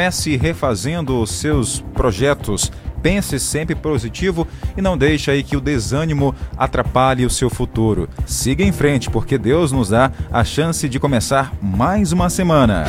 [0.00, 2.72] Comece refazendo os seus projetos.
[3.02, 8.08] Pense sempre positivo e não deixe aí que o desânimo atrapalhe o seu futuro.
[8.24, 12.86] Siga em frente, porque Deus nos dá a chance de começar mais uma semana.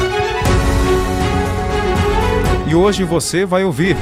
[2.66, 3.98] E hoje você vai ouvir.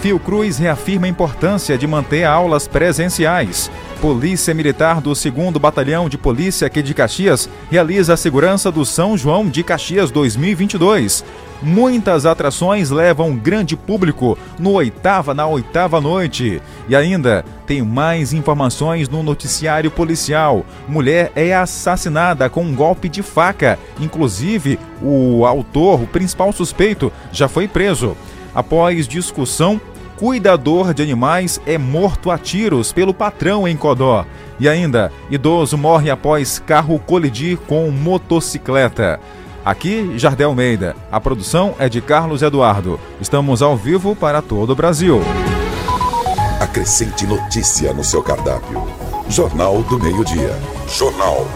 [0.00, 3.72] Fiocruz reafirma a importância de manter aulas presenciais.
[4.00, 9.16] Polícia Militar do 2 Batalhão de Polícia aqui de Caxias realiza a segurança do São
[9.16, 11.24] João de Caxias 2022.
[11.62, 16.60] Muitas atrações levam grande público no oitava na oitava noite.
[16.88, 20.66] E ainda tem mais informações no noticiário policial.
[20.88, 23.78] Mulher é assassinada com um golpe de faca.
[24.00, 28.16] Inclusive, o autor, o principal suspeito, já foi preso.
[28.52, 29.80] Após discussão,
[30.16, 34.26] cuidador de animais é morto a tiros pelo patrão em Codó.
[34.58, 39.20] E ainda, idoso morre após carro colidir com motocicleta.
[39.64, 40.96] Aqui, Jardel Almeida.
[41.10, 42.98] A produção é de Carlos Eduardo.
[43.20, 45.20] Estamos ao vivo para todo o Brasil.
[46.60, 48.82] Acrescente notícia no seu cardápio.
[49.28, 50.58] Jornal do Meio-Dia.
[50.88, 51.46] Jornal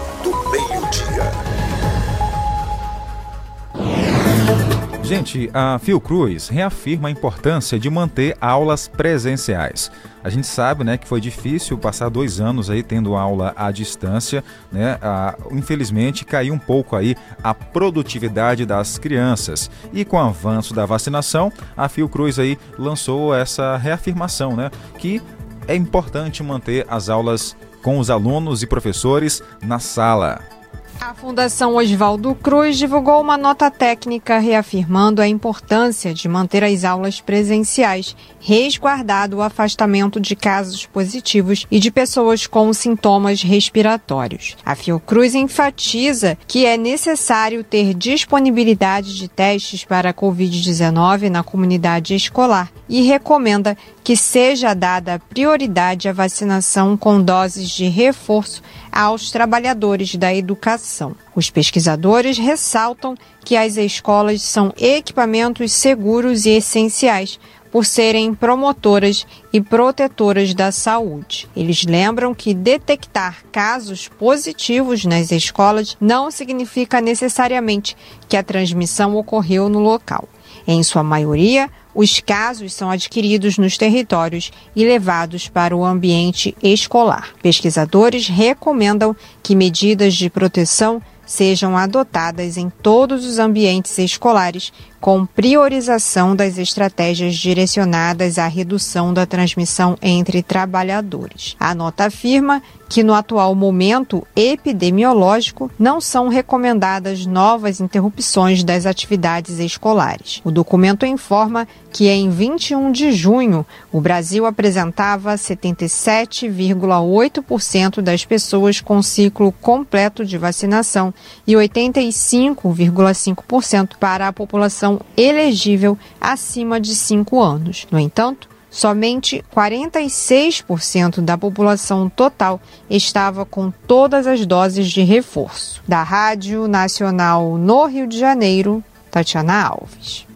[5.07, 9.89] Gente, a Fiocruz reafirma a importância de manter aulas presenciais.
[10.21, 14.43] A gente sabe, né, que foi difícil passar dois anos aí tendo aula à distância,
[14.69, 14.97] né?
[15.01, 19.71] Ah, infelizmente caiu um pouco aí a produtividade das crianças.
[19.93, 25.21] E com o avanço da vacinação, a Fiocruz aí lançou essa reafirmação, né, que
[25.69, 30.56] é importante manter as aulas com os alunos e professores na sala.
[30.99, 37.21] A Fundação Oswaldo Cruz divulgou uma nota técnica reafirmando a importância de manter as aulas
[37.21, 44.57] presenciais, resguardado o afastamento de casos positivos e de pessoas com sintomas respiratórios.
[44.65, 52.15] A Fiocruz enfatiza que é necessário ter disponibilidade de testes para a Covid-19 na comunidade
[52.15, 58.63] escolar e recomenda que seja dada prioridade à vacinação com doses de reforço
[58.97, 61.15] aos trabalhadores da educação.
[61.35, 63.15] Os pesquisadores ressaltam
[63.45, 67.39] que as escolas são equipamentos seguros e essenciais
[67.71, 71.47] por serem promotoras e protetoras da saúde.
[71.55, 77.95] Eles lembram que detectar casos positivos nas escolas não significa necessariamente
[78.27, 80.27] que a transmissão ocorreu no local.
[80.67, 87.29] Em sua maioria, os casos são adquiridos nos territórios e levados para o ambiente escolar.
[87.41, 96.35] Pesquisadores recomendam que medidas de proteção sejam adotadas em todos os ambientes escolares com priorização
[96.35, 101.55] das estratégias direcionadas à redução da transmissão entre trabalhadores.
[101.59, 109.59] A nota afirma que, no atual momento epidemiológico, não são recomendadas novas interrupções das atividades
[109.59, 110.39] escolares.
[110.43, 119.01] O documento informa que, em 21 de junho, o Brasil apresentava 77,8% das pessoas com
[119.01, 121.13] ciclo completo de vacinação
[121.45, 127.87] e 85,5% para a população população elegível acima de 5 anos.
[127.91, 135.81] No entanto, somente 46% da população total estava com todas as doses de reforço.
[135.87, 140.26] Da Rádio Nacional no Rio de Janeiro, Tatiana Alves.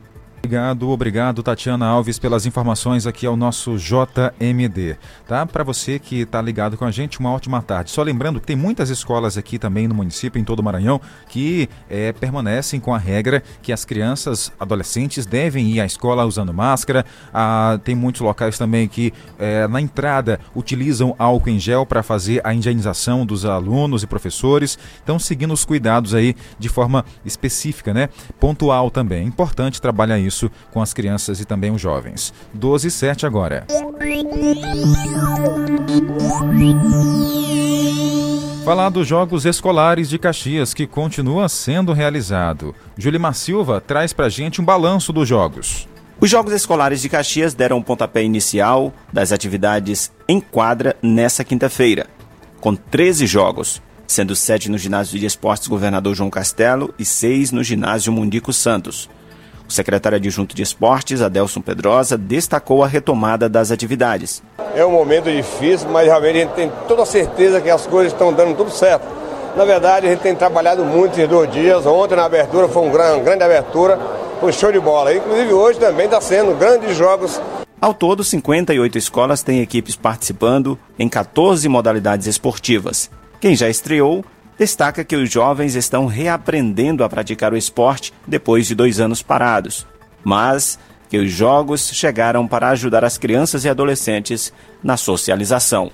[0.44, 4.98] Obrigado, obrigado, Tatiana Alves, pelas informações aqui ao nosso JMD.
[5.28, 5.46] Tá?
[5.46, 7.92] Para você que está ligado com a gente, uma ótima tarde.
[7.92, 11.70] Só lembrando que tem muitas escolas aqui também no município, em todo o Maranhão, que
[11.88, 17.06] é, permanecem com a regra que as crianças, adolescentes, devem ir à escola usando máscara.
[17.32, 22.42] Ah, tem muitos locais também que é, na entrada utilizam álcool em gel para fazer
[22.44, 24.78] a higienização dos alunos e professores.
[25.04, 28.10] Então, seguindo os cuidados aí de forma específica, né?
[28.40, 29.22] Pontual também.
[29.22, 32.34] É importante trabalhar isso isso com as crianças e também os jovens.
[32.54, 33.68] 12 e 7 agora.
[38.64, 42.74] Falar dos Jogos Escolares de Caxias, que continua sendo realizado.
[42.98, 45.88] Julimar Silva traz pra gente um balanço dos Jogos.
[46.20, 52.06] Os Jogos Escolares de Caxias deram um pontapé inicial das atividades em quadra nessa quinta-feira,
[52.60, 57.64] com 13 jogos, sendo 7 no ginásio de esportes Governador João Castelo e 6 no
[57.64, 59.10] ginásio Mundico Santos.
[59.72, 64.44] O secretário adjunto de esportes, Adelson Pedrosa, destacou a retomada das atividades.
[64.76, 68.12] É um momento difícil, mas realmente a gente tem toda a certeza que as coisas
[68.12, 69.08] estão dando tudo certo.
[69.56, 71.86] Na verdade, a gente tem trabalhado muito esses dois dias.
[71.86, 73.98] Ontem na abertura foi uma grande, grande abertura,
[74.42, 75.16] foi show de bola.
[75.16, 77.42] Inclusive hoje também está sendo grandes jogos.
[77.80, 83.10] Ao todo, 58 escolas têm equipes participando em 14 modalidades esportivas.
[83.40, 84.26] Quem já estreou
[84.62, 89.88] destaca que os jovens estão reaprendendo a praticar o esporte depois de dois anos parados.
[90.24, 90.78] mas
[91.10, 94.54] que os jogos chegaram para ajudar as crianças e adolescentes
[94.84, 95.92] na socialização.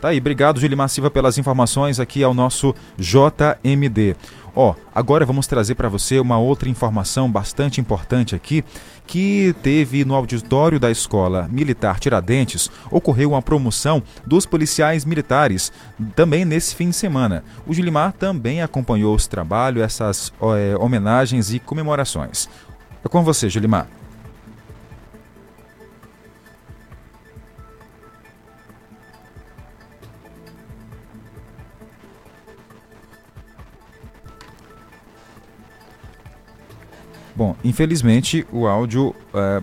[0.00, 4.16] Tá aí, obrigado Julimar Silva pelas informações aqui ao nosso JMD.
[4.54, 8.62] Ó, agora vamos trazer para você uma outra informação bastante importante aqui,
[9.06, 15.72] que teve no auditório da Escola Militar Tiradentes, ocorreu uma promoção dos policiais militares,
[16.14, 17.42] também nesse fim de semana.
[17.66, 22.48] O Julimar também acompanhou esse trabalho, essas é, homenagens e comemorações.
[23.04, 24.01] É com você, Julimar.
[37.42, 39.12] Bom, infelizmente o áudio.
[39.34, 39.60] É,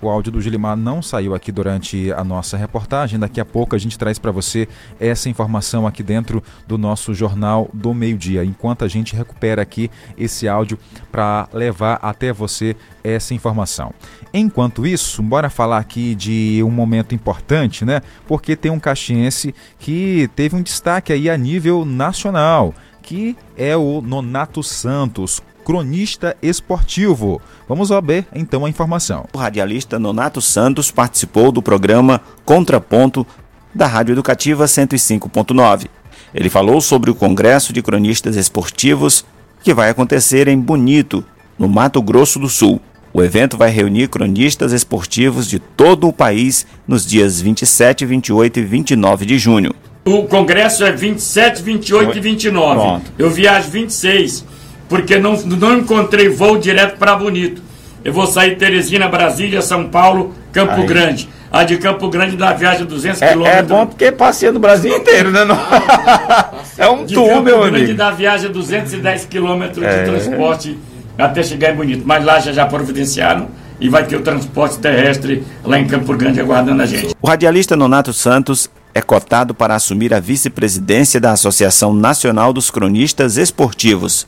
[0.00, 3.18] o áudio do Gilimar não saiu aqui durante a nossa reportagem.
[3.18, 4.68] Daqui a pouco a gente traz para você
[5.00, 10.46] essa informação aqui dentro do nosso Jornal do Meio-Dia, enquanto a gente recupera aqui esse
[10.46, 10.78] áudio
[11.10, 13.92] para levar até você essa informação.
[14.32, 18.00] Enquanto isso, bora falar aqui de um momento importante, né?
[18.28, 22.72] Porque tem um caxiense que teve um destaque aí a nível nacional,
[23.02, 27.42] que é o Nonato Santos, cronista esportivo.
[27.68, 29.26] Vamos ver então a informação.
[29.34, 33.26] O radialista Nonato Santos participou do programa Contraponto
[33.74, 35.88] da Rádio Educativa 105.9.
[36.34, 39.26] Ele falou sobre o Congresso de Cronistas Esportivos
[39.62, 41.22] que vai acontecer em Bonito,
[41.58, 42.80] no Mato Grosso do Sul.
[43.12, 48.64] O evento vai reunir cronistas esportivos de todo o país nos dias 27, 28 e
[48.64, 49.74] 29 de junho.
[50.06, 52.80] O congresso é 27, 28 e 29.
[52.80, 53.12] Pronto.
[53.18, 54.46] Eu viajo 26
[54.88, 57.62] porque não, não encontrei voo direto para Bonito.
[58.04, 60.86] Eu vou sair Teresina, Brasília, São Paulo, Campo Aí.
[60.86, 61.28] Grande.
[61.50, 63.58] A de Campo Grande da viagem 200 é, quilômetros.
[63.58, 65.40] É bom porque passeia no Brasil inteiro, né?
[66.76, 67.94] é um de tour, Campo meu Grande amigo.
[67.94, 69.98] da viagem 210 quilômetros é.
[69.98, 70.78] de transporte
[71.16, 72.02] até chegar em Bonito.
[72.06, 73.48] Mas lá já, já providenciaram
[73.80, 77.14] e vai ter o transporte terrestre lá em Campo Grande aguardando a gente.
[77.20, 83.36] O radialista Nonato Santos é cotado para assumir a vice-presidência da Associação Nacional dos Cronistas
[83.36, 84.26] Esportivos.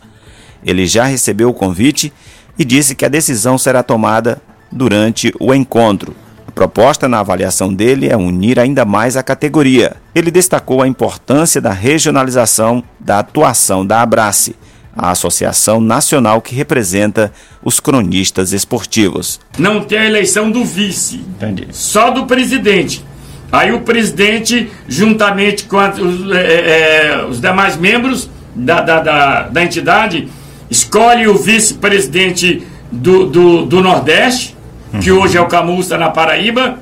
[0.65, 2.13] Ele já recebeu o convite
[2.59, 4.41] e disse que a decisão será tomada
[4.71, 6.15] durante o encontro.
[6.47, 9.97] A proposta na avaliação dele é unir ainda mais a categoria.
[10.15, 14.57] Ele destacou a importância da regionalização da atuação da Abrace,
[14.95, 19.41] a associação nacional que representa os cronistas esportivos.
[19.59, 21.69] Não tem a eleição do vice, Entendi.
[21.71, 23.05] só do presidente.
[23.53, 29.43] Aí o presidente, juntamente com a, os, é, é, os, demais membros da, da, da,
[29.43, 30.29] da entidade,
[30.71, 34.57] escolhe o vice-presidente do, do, do, Nordeste,
[35.01, 35.21] que uhum.
[35.21, 36.79] hoje é o Camusta na Paraíba,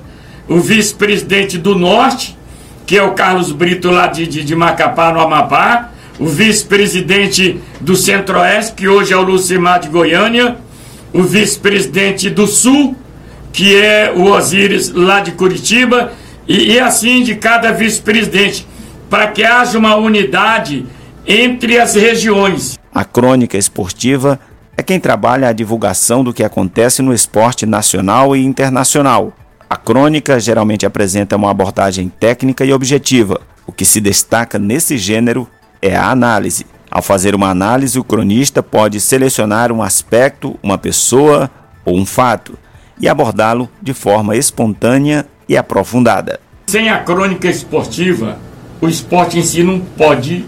[0.46, 2.36] o vice-presidente do Norte,
[2.86, 7.94] que é o Carlos Brito lá de, de, de Macapá, no Amapá, o vice-presidente do
[7.94, 10.56] Centro-Oeste, que hoje é o Lucimar de Goiânia,
[11.12, 12.96] o vice-presidente do Sul,
[13.52, 16.12] que é o Osíris lá de Curitiba,
[16.46, 18.66] e, e assim de cada vice-presidente,
[19.08, 20.86] para que haja uma unidade
[21.26, 22.77] entre as regiões.
[22.94, 24.38] A crônica esportiva
[24.76, 29.32] é quem trabalha a divulgação do que acontece no esporte nacional e internacional.
[29.68, 33.40] A crônica geralmente apresenta uma abordagem técnica e objetiva.
[33.66, 35.48] O que se destaca nesse gênero
[35.82, 36.64] é a análise.
[36.90, 41.50] Ao fazer uma análise, o cronista pode selecionar um aspecto, uma pessoa
[41.84, 42.58] ou um fato
[43.00, 46.40] e abordá-lo de forma espontânea e aprofundada.
[46.66, 48.38] Sem a crônica esportiva,
[48.80, 50.46] o esporte em si não pode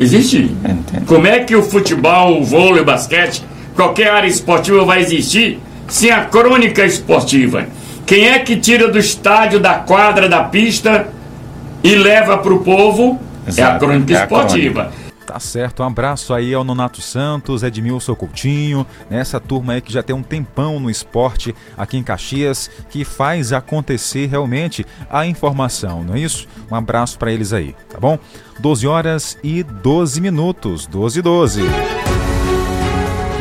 [0.00, 0.54] Existe.
[0.64, 1.06] Entendo.
[1.06, 3.42] Como é que o futebol, o vôlei, o basquete,
[3.74, 7.66] qualquer área esportiva vai existir sem a crônica esportiva?
[8.06, 11.08] Quem é que tira do estádio, da quadra, da pista
[11.82, 13.18] e leva para o povo?
[13.46, 13.72] Exato.
[13.72, 14.80] É a crônica é esportiva.
[14.80, 14.97] A crônica.
[15.28, 20.02] Tá certo, um abraço aí ao Nonato Santos, Edmilson Coutinho, nessa turma aí que já
[20.02, 26.14] tem um tempão no esporte aqui em Caxias, que faz acontecer realmente a informação, não
[26.14, 26.48] é isso?
[26.70, 28.18] Um abraço para eles aí, tá bom?
[28.58, 31.60] 12 horas e 12 minutos, 12 e 12.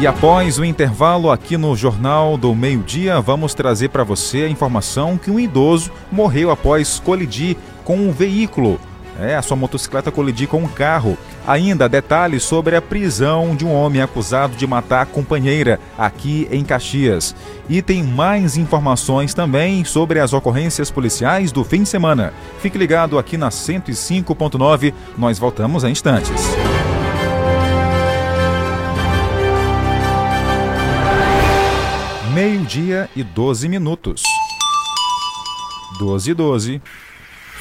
[0.02, 5.18] E após o intervalo aqui no Jornal do Meio-Dia, vamos trazer para você a informação
[5.18, 8.78] que um idoso morreu após colidir com um veículo
[9.20, 11.18] é, a sua motocicleta colidir com um carro.
[11.48, 16.62] Ainda detalhes sobre a prisão de um homem acusado de matar a companheira aqui em
[16.62, 17.34] Caxias.
[17.70, 22.34] E tem mais informações também sobre as ocorrências policiais do fim de semana.
[22.60, 24.94] Fique ligado aqui na 105.9.
[25.18, 26.34] Nós voltamos em instantes.
[32.34, 34.22] Meio-dia e 12 minutos.
[35.98, 36.82] 12 e 12.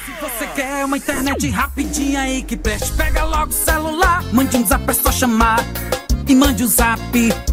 [0.07, 4.23] Se você quer uma internet rapidinha aí que preste, pega logo o celular.
[4.31, 5.59] Mande um zap, é só chamar.
[6.25, 7.01] E mande um zap,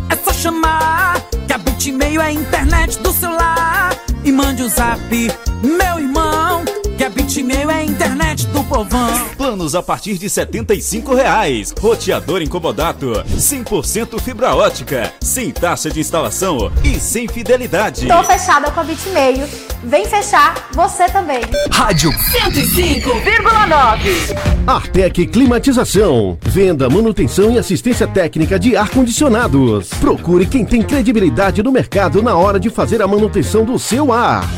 [0.09, 1.21] é só chamar.
[1.49, 3.91] Que a Bitmail é a internet do celular.
[4.23, 5.01] E mande um zap,
[5.65, 6.65] meu irmão.
[7.05, 9.11] Que a Bitmail é a internet do povão.
[9.37, 11.75] Planos a partir de 75 reais.
[11.79, 13.13] Roteador incomodato.
[13.37, 15.13] 100% fibra ótica.
[15.21, 18.09] Sem taxa de instalação e sem fidelidade.
[18.09, 19.47] Tô fechada com a Bitmail.
[19.83, 21.43] Vem fechar você também.
[21.71, 24.67] Rádio 105,9.
[24.67, 26.39] Artec Climatização.
[26.41, 29.91] Venda, manutenção e assistência técnica de ar-condicionados.
[30.01, 34.49] Procure quem tem credibilidade no mercado na hora de fazer a manutenção do seu ar.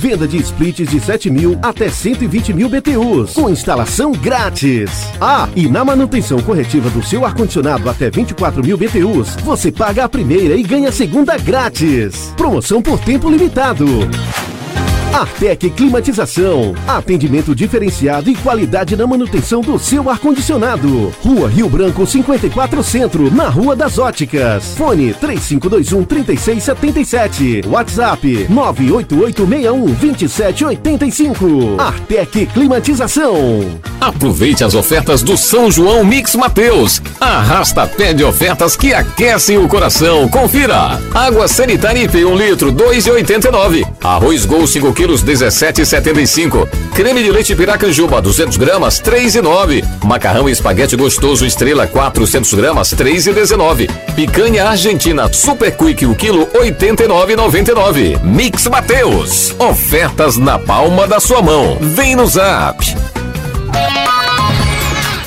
[0.00, 4.90] Venda de splits de 7 mil até 120 mil BTUs, com instalação grátis.
[5.20, 10.08] Ah, e na manutenção corretiva do seu ar-condicionado até 24 mil BTUs, você paga a
[10.08, 12.32] primeira e ganha a segunda grátis.
[12.34, 13.84] Promoção por tempo limitado.
[15.12, 16.74] Artec Climatização.
[16.86, 21.12] Atendimento diferenciado e qualidade na manutenção do seu ar-condicionado.
[21.22, 24.74] Rua Rio Branco 54 Centro, na Rua das Óticas.
[24.76, 27.62] Fone 3521 3677.
[27.66, 31.80] WhatsApp 98861 2785.
[31.80, 33.80] Artec Climatização.
[34.00, 37.02] Aproveite as ofertas do São João Mix Mateus.
[37.20, 40.28] Arrasta pé de ofertas que aquecem o coração.
[40.28, 41.00] Confira.
[41.12, 43.84] Água sanitária IP 1 litro 2,89.
[44.02, 46.68] Arroz Gol 5 quilos 17,75.
[46.94, 49.82] Creme de leite Piracanjuba 200 gramas 3,9.
[50.04, 53.88] Macarrão e espaguete gostoso Estrela 400 gramas 3,19.
[54.14, 58.22] Picanha Argentina Super Quick o quilo 89,99.
[58.22, 59.54] Mix Mateus.
[59.58, 61.78] Ofertas na palma da sua mão.
[61.80, 62.84] Vem no Zap.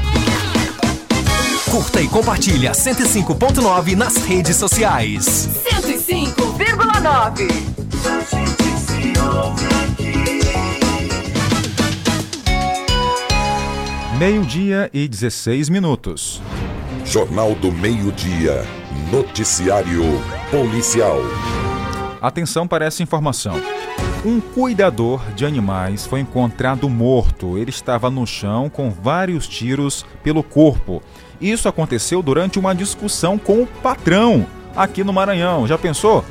[1.70, 5.50] Curta e compartilha 105.9 nas redes sociais.
[5.84, 7.48] 105,9.
[14.18, 16.42] Meio-dia e 16 minutos.
[17.06, 18.66] Jornal do Meio-Dia.
[19.12, 20.04] Noticiário
[20.50, 21.20] Policial.
[22.22, 23.56] Atenção para essa informação.
[24.24, 27.58] Um cuidador de animais foi encontrado morto.
[27.58, 31.02] Ele estava no chão com vários tiros pelo corpo.
[31.42, 35.66] Isso aconteceu durante uma discussão com o patrão aqui no Maranhão.
[35.66, 36.24] Já pensou?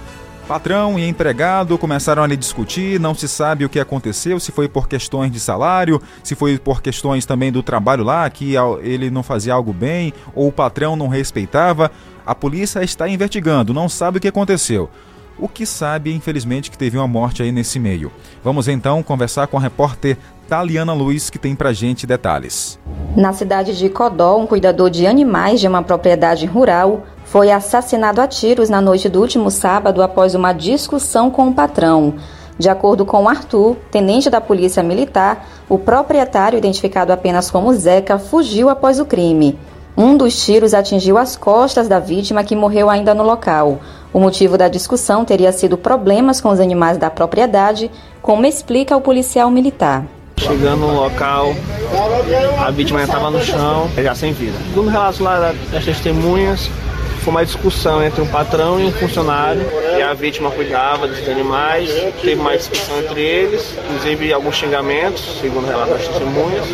[0.47, 4.89] Patrão e empregado começaram a discutir, não se sabe o que aconteceu, se foi por
[4.89, 9.55] questões de salário, se foi por questões também do trabalho lá, que ele não fazia
[9.55, 11.91] algo bem, ou o patrão não respeitava.
[12.27, 14.91] A polícia está investigando, não sabe o que aconteceu.
[15.39, 18.13] O que sabe, infelizmente, que teve uma morte aí nesse meio.
[18.45, 20.17] Vamos então conversar com a repórter
[20.49, 22.79] Taliana Luiz, que tem pra gente detalhes.
[23.17, 28.27] Na cidade de Codó, um cuidador de animais de uma propriedade rural foi assassinado a
[28.27, 32.15] tiros na noite do último sábado após uma discussão com o patrão.
[32.59, 38.69] De acordo com Arthur, tenente da Polícia Militar, o proprietário, identificado apenas como Zeca, fugiu
[38.69, 39.59] após o crime.
[39.97, 43.81] Um dos tiros atingiu as costas da vítima, que morreu ainda no local.
[44.13, 47.91] O motivo da discussão teria sido problemas com os animais da propriedade,
[48.21, 50.05] como explica o policial militar.
[50.37, 51.55] Chegando no local,
[52.59, 54.57] a vítima estava no chão, já sem vida.
[54.69, 56.69] Segundo o relato lá das testemunhas,
[57.21, 59.63] foi uma discussão entre um patrão e um funcionário,
[59.97, 61.91] e a vítima cuidava dos animais,
[62.21, 66.67] teve uma discussão entre eles, inclusive alguns xingamentos, segundo o relato das testemunhas.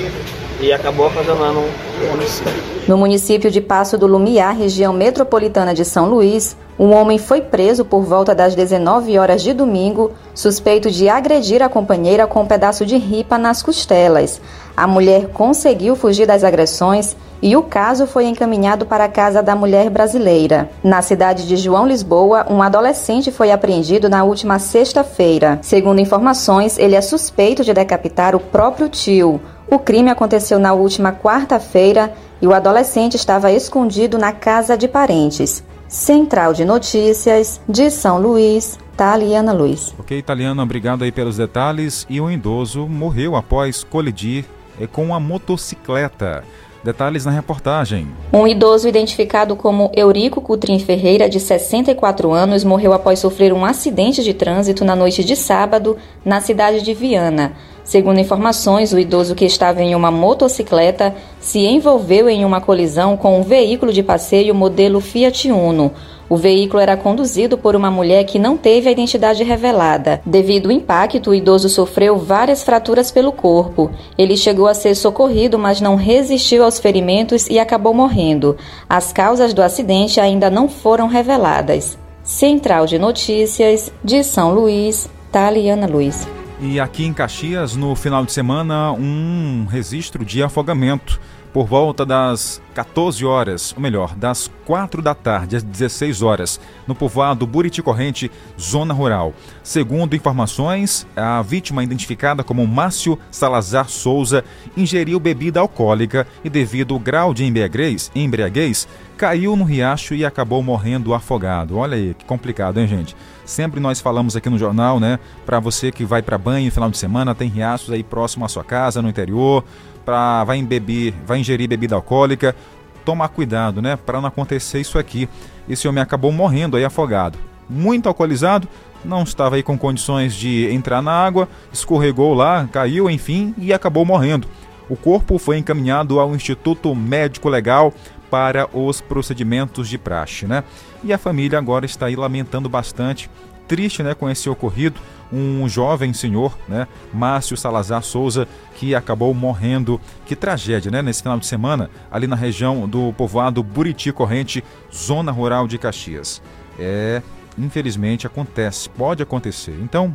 [0.61, 2.53] E acabou ocasionando um homicídio.
[2.89, 7.85] No município de Passo do Lumiar, região metropolitana de São Luís, um homem foi preso
[7.85, 12.85] por volta das 19 horas de domingo, suspeito de agredir a companheira com um pedaço
[12.85, 14.41] de ripa nas costelas.
[14.77, 19.57] A mulher conseguiu fugir das agressões e o caso foi encaminhado para a Casa da
[19.57, 20.71] Mulher Brasileira.
[20.85, 25.59] Na cidade de João Lisboa, um adolescente foi apreendido na última sexta-feira.
[25.63, 29.41] Segundo informações, ele é suspeito de decapitar o próprio tio.
[29.69, 35.65] O crime aconteceu na última quarta-feira e o adolescente estava escondido na casa de parentes.
[35.89, 39.93] Central de Notícias de São Luís, Taliana Luiz.
[39.99, 42.07] Ok, Taliana, obrigado aí pelos detalhes.
[42.09, 44.45] E um idoso morreu após colidir
[44.81, 46.45] eh, com uma motocicleta.
[46.85, 48.07] Detalhes na reportagem.
[48.33, 54.23] Um idoso identificado como Eurico Cutrim Ferreira, de 64 anos, morreu após sofrer um acidente
[54.23, 57.57] de trânsito na noite de sábado na cidade de Viana.
[57.87, 63.39] Segundo informações, o idoso que estava em uma motocicleta se envolveu em uma colisão com
[63.39, 65.93] um veículo de passeio modelo Fiat Uno.
[66.29, 70.21] O veículo era conduzido por uma mulher que não teve a identidade revelada.
[70.27, 73.89] Devido ao impacto, o idoso sofreu várias fraturas pelo corpo.
[74.19, 78.57] Ele chegou a ser socorrido, mas não resistiu aos ferimentos e acabou morrendo.
[78.89, 81.97] As causas do acidente ainda não foram reveladas.
[82.25, 86.27] Central de Notícias de São Luís, Taliana Luiz.
[86.59, 91.21] E aqui em Caxias, no final de semana, um registro de afogamento
[91.53, 96.95] por volta das 14 horas, ou melhor, das 4 da tarde às 16 horas, no
[96.95, 99.35] povoado Buriti Corrente, zona rural.
[99.63, 104.43] Segundo informações, a vítima identificada como Márcio Salazar Souza
[104.77, 110.63] ingeriu bebida alcoólica e devido ao grau de embriaguez, embriaguez caiu no riacho e acabou
[110.63, 111.79] morrendo afogado.
[111.79, 113.17] Olha aí, que complicado, hein, gente?
[113.47, 116.99] Sempre nós falamos aqui no jornal, né, para você que vai para banho final de
[116.99, 119.65] semana, tem riachos aí próximo à sua casa, no interior,
[120.05, 122.57] para vai embeber, vai ingerir bebida alcoólica,
[123.05, 125.29] tomar cuidado, né, para não acontecer isso aqui.
[125.69, 127.39] Esse homem acabou morrendo aí afogado.
[127.71, 128.69] Muito alcoolizado,
[129.05, 134.05] não estava aí com condições de entrar na água, escorregou lá, caiu, enfim, e acabou
[134.05, 134.49] morrendo.
[134.89, 137.93] O corpo foi encaminhado ao Instituto Médico Legal
[138.31, 140.65] para os procedimentos de praxe, né?
[141.05, 143.31] E a família agora está aí lamentando bastante,
[143.67, 145.01] triste, né, com esse ocorrido,
[145.33, 150.01] um jovem senhor, né, Márcio Salazar Souza, que acabou morrendo.
[150.25, 154.63] Que tragédia, né, nesse final de semana, ali na região do povoado Buriti Corrente,
[154.95, 156.41] zona rural de Caxias.
[156.79, 157.23] É,
[157.59, 159.77] infelizmente acontece, pode acontecer.
[159.83, 160.15] Então,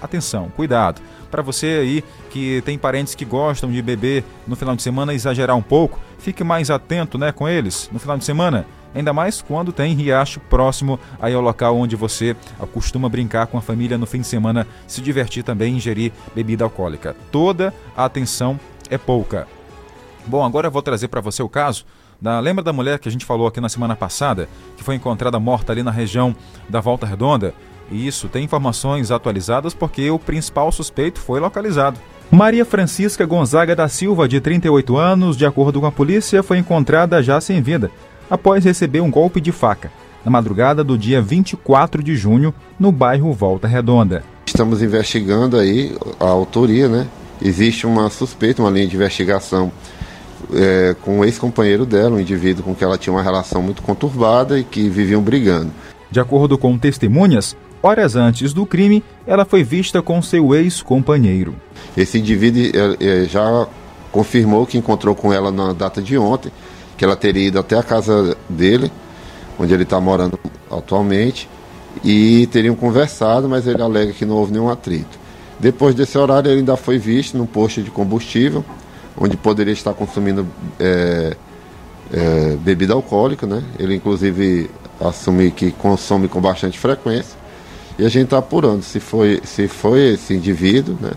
[0.00, 1.00] atenção, cuidado.
[1.30, 5.56] Para você aí que tem parentes que gostam de beber no final de semana exagerar
[5.56, 8.66] um pouco, fique mais atento, né, com eles no final de semana.
[8.94, 12.36] Ainda mais quando tem riacho próximo aí ao local onde você
[12.72, 17.14] costuma brincar com a família no fim de semana, se divertir também, ingerir bebida alcoólica.
[17.30, 18.58] Toda a atenção
[18.90, 19.46] é pouca.
[20.26, 21.84] Bom, agora eu vou trazer para você o caso
[22.20, 25.38] da, lembra da mulher que a gente falou aqui na semana passada, que foi encontrada
[25.38, 26.34] morta ali na região
[26.68, 27.54] da Volta Redonda?
[27.90, 31.98] Isso, tem informações atualizadas porque o principal suspeito foi localizado.
[32.30, 37.20] Maria Francisca Gonzaga da Silva, de 38 anos, de acordo com a polícia, foi encontrada
[37.20, 37.90] já sem vida,
[38.30, 39.90] após receber um golpe de faca,
[40.24, 44.22] na madrugada do dia 24 de junho, no bairro Volta Redonda.
[44.46, 47.08] Estamos investigando aí a autoria, né?
[47.42, 49.72] Existe uma suspeita, uma linha de investigação
[50.54, 54.56] é, com o ex-companheiro dela, um indivíduo com quem ela tinha uma relação muito conturbada
[54.56, 55.72] e que viviam brigando.
[56.08, 61.54] De acordo com testemunhas, Horas antes do crime, ela foi vista com seu ex-companheiro.
[61.96, 63.66] Esse indivíduo é, é, já
[64.12, 66.52] confirmou que encontrou com ela na data de ontem,
[66.98, 68.92] que ela teria ido até a casa dele,
[69.58, 70.38] onde ele está morando
[70.70, 71.48] atualmente,
[72.04, 75.18] e teriam conversado, mas ele alega que não houve nenhum atrito.
[75.58, 78.62] Depois desse horário, ele ainda foi visto num posto de combustível,
[79.16, 80.46] onde poderia estar consumindo
[80.78, 81.34] é,
[82.12, 83.62] é, bebida alcoólica, né?
[83.78, 87.39] Ele inclusive assume que consome com bastante frequência
[88.00, 91.10] e a gente está apurando se foi, se foi esse indivíduo, né?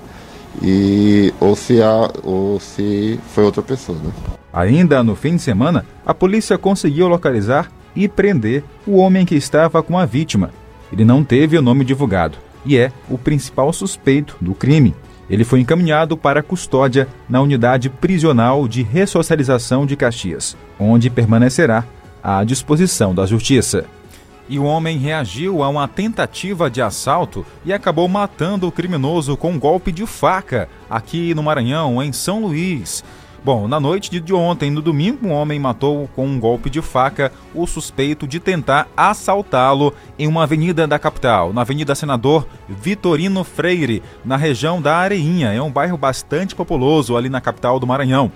[0.62, 3.98] E, ou, se há, ou se foi outra pessoa.
[4.04, 4.12] Né?
[4.52, 9.82] Ainda no fim de semana, a polícia conseguiu localizar e prender o homem que estava
[9.82, 10.52] com a vítima.
[10.91, 14.93] Ele não teve o nome divulgado e é o principal suspeito do crime.
[15.30, 21.86] Ele foi encaminhado para custódia na unidade prisional de ressocialização de Caxias, onde permanecerá
[22.22, 23.86] à disposição da Justiça
[24.47, 29.51] e o homem reagiu a uma tentativa de assalto e acabou matando o criminoso com
[29.51, 33.03] um golpe de faca aqui no Maranhão, em São Luís.
[33.45, 37.29] Bom, na noite de ontem, no domingo, um homem matou com um golpe de faca
[37.53, 44.01] o suspeito de tentar assaltá-lo em uma avenida da capital, na Avenida Senador Vitorino Freire,
[44.23, 45.51] na região da Areinha.
[45.51, 48.32] É um bairro bastante populoso ali na capital do Maranhão.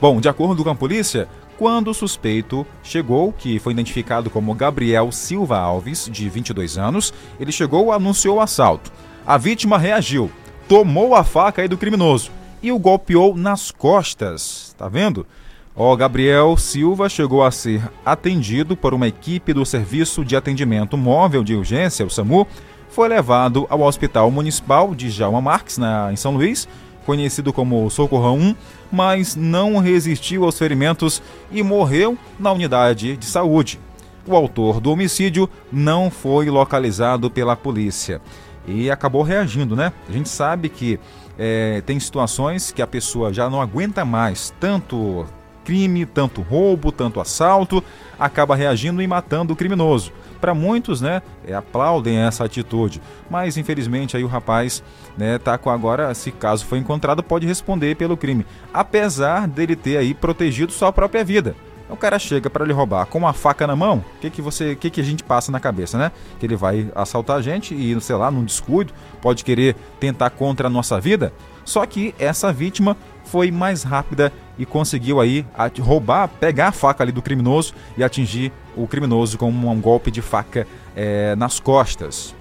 [0.00, 5.12] Bom, de acordo com a polícia, quando o suspeito chegou, que foi identificado como Gabriel
[5.12, 8.90] Silva Alves, de 22 anos, ele chegou e anunciou o assalto.
[9.26, 10.30] A vítima reagiu,
[10.68, 12.30] tomou a faca aí do criminoso
[12.62, 14.74] e o golpeou nas costas.
[14.78, 15.26] Tá vendo?
[15.74, 21.42] O Gabriel Silva chegou a ser atendido por uma equipe do Serviço de Atendimento Móvel
[21.42, 22.46] de Urgência, o SAMU,
[22.90, 26.68] foi levado ao Hospital Municipal de Jalma Marques, na, em São Luís,
[27.06, 28.54] conhecido como Socorrão 1,
[28.92, 33.80] mas não resistiu aos ferimentos e morreu na unidade de saúde.
[34.26, 38.20] O autor do homicídio não foi localizado pela polícia
[38.66, 39.92] e acabou reagindo, né?
[40.08, 41.00] A gente sabe que
[41.38, 45.26] é, tem situações que a pessoa já não aguenta mais tanto
[45.64, 47.82] crime, tanto roubo, tanto assalto,
[48.18, 50.12] acaba reagindo e matando o criminoso.
[50.42, 53.00] Para muitos, né, é, aplaudem essa atitude,
[53.30, 54.82] mas infelizmente aí o rapaz,
[55.16, 59.98] né, tá com agora, se caso for encontrado, pode responder pelo crime, apesar dele ter
[59.98, 61.54] aí protegido sua própria vida.
[61.88, 64.74] O cara chega para lhe roubar com uma faca na mão, o que, que você,
[64.74, 66.10] que, que a gente passa na cabeça, né?
[66.40, 70.66] Que ele vai assaltar a gente e, sei lá, num descuido, pode querer tentar contra
[70.66, 71.32] a nossa vida.
[71.64, 75.46] Só que essa vítima foi mais rápida e conseguiu aí
[75.80, 80.22] roubar, pegar a faca ali do criminoso e atingir o criminoso com um golpe de
[80.22, 82.34] faca é, nas costas.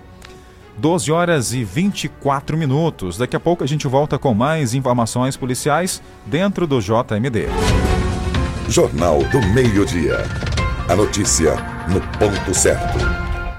[0.77, 3.17] 12 horas e 24 minutos.
[3.17, 7.47] Daqui a pouco a gente volta com mais informações policiais dentro do JMD.
[8.67, 10.19] Jornal do Meio-Dia.
[10.87, 11.55] A notícia
[11.87, 12.97] no ponto certo.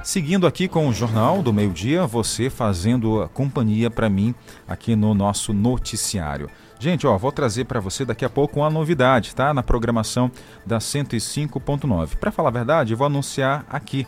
[0.02, 4.34] Seguindo aqui com o Jornal do Meio-Dia, você fazendo companhia para mim
[4.66, 6.50] aqui no nosso noticiário.
[6.82, 9.54] Gente, ó, vou trazer para você daqui a pouco uma novidade, tá?
[9.54, 10.28] Na programação
[10.66, 12.16] da 105.9.
[12.16, 14.04] Para falar a verdade, eu vou anunciar aqui.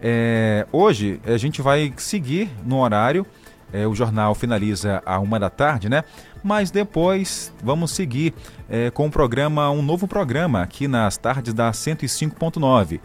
[0.00, 3.26] É, hoje a gente vai seguir no horário.
[3.70, 6.02] É, o jornal finaliza a uma da tarde, né?
[6.42, 8.32] mas depois vamos seguir
[8.70, 13.00] é, com o programa, um novo programa aqui nas tardes da 105.9,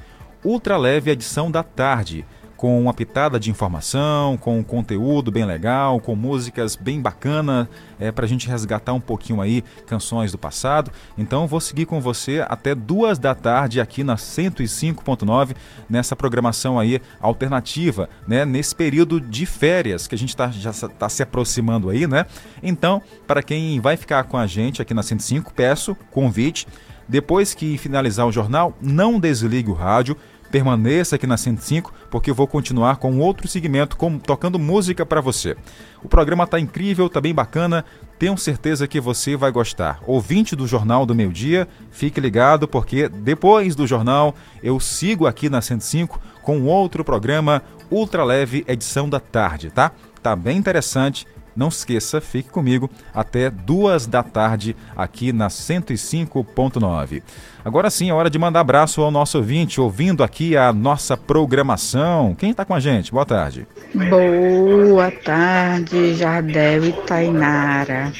[0.46, 2.26] Ultra Leve Edição da Tarde
[2.60, 8.12] com uma pitada de informação, com um conteúdo bem legal, com músicas bem bacana, é,
[8.12, 10.92] para a gente resgatar um pouquinho aí canções do passado.
[11.18, 15.56] Então vou seguir com você até duas da tarde aqui na 105.9
[15.90, 18.44] nessa programação aí alternativa, né?
[18.44, 22.26] Nesse período de férias que a gente tá, já está se aproximando aí, né?
[22.62, 26.68] Então, para quem vai ficar com a gente aqui na 105, peço convite.
[27.08, 30.16] Depois que finalizar o jornal, não desligue o rádio
[30.52, 35.22] Permaneça aqui na 105 porque eu vou continuar com outro segmento como tocando música para
[35.22, 35.56] você.
[36.04, 37.86] O programa tá incrível, tá bem bacana,
[38.18, 40.00] tenho certeza que você vai gostar.
[40.08, 44.34] Ouvinte do Jornal do Meio Dia, fique ligado porque depois do jornal
[44.64, 49.92] eu sigo aqui na 105 com outro programa Ultra Leve edição da tarde, tá?
[50.22, 57.22] Tá bem interessante não esqueça, fique comigo até duas da tarde aqui na 105.9.
[57.64, 62.36] Agora sim, é hora de mandar abraço ao nosso ouvinte, ouvindo aqui a nossa programação.
[62.36, 63.12] Quem está com a gente?
[63.12, 63.68] Boa tarde.
[63.94, 68.12] Boa tarde, Jardel e Tainara.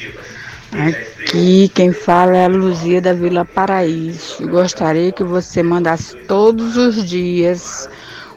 [0.72, 4.46] Aqui quem fala é a Luzia da Vila Paraíso.
[4.48, 7.88] Gostaria que você mandasse todos os dias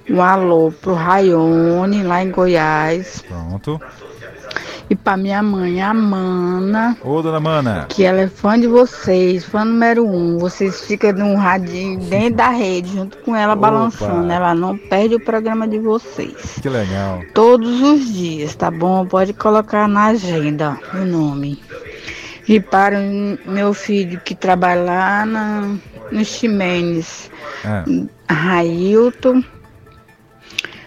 [0.10, 3.24] um alô pro Raione, lá em Goiás.
[3.28, 3.80] Pronto.
[4.90, 6.98] E para minha mãe, a Mana.
[7.04, 7.86] Ô, dona Mana.
[7.90, 10.38] Que ela é fã de vocês, fã número um.
[10.38, 13.62] Vocês ficam num radinho dentro da rede, junto com ela, Opa.
[13.62, 14.32] balançando.
[14.32, 16.60] Ela não perde o programa de vocês.
[16.62, 17.22] Que legal.
[17.34, 19.06] Todos os dias, tá bom?
[19.06, 21.62] Pode colocar na agenda o nome.
[22.48, 23.00] E para
[23.46, 25.76] meu filho que trabalha lá na,
[26.12, 27.32] no Ximenes,
[27.64, 28.34] é.
[28.34, 29.42] Railton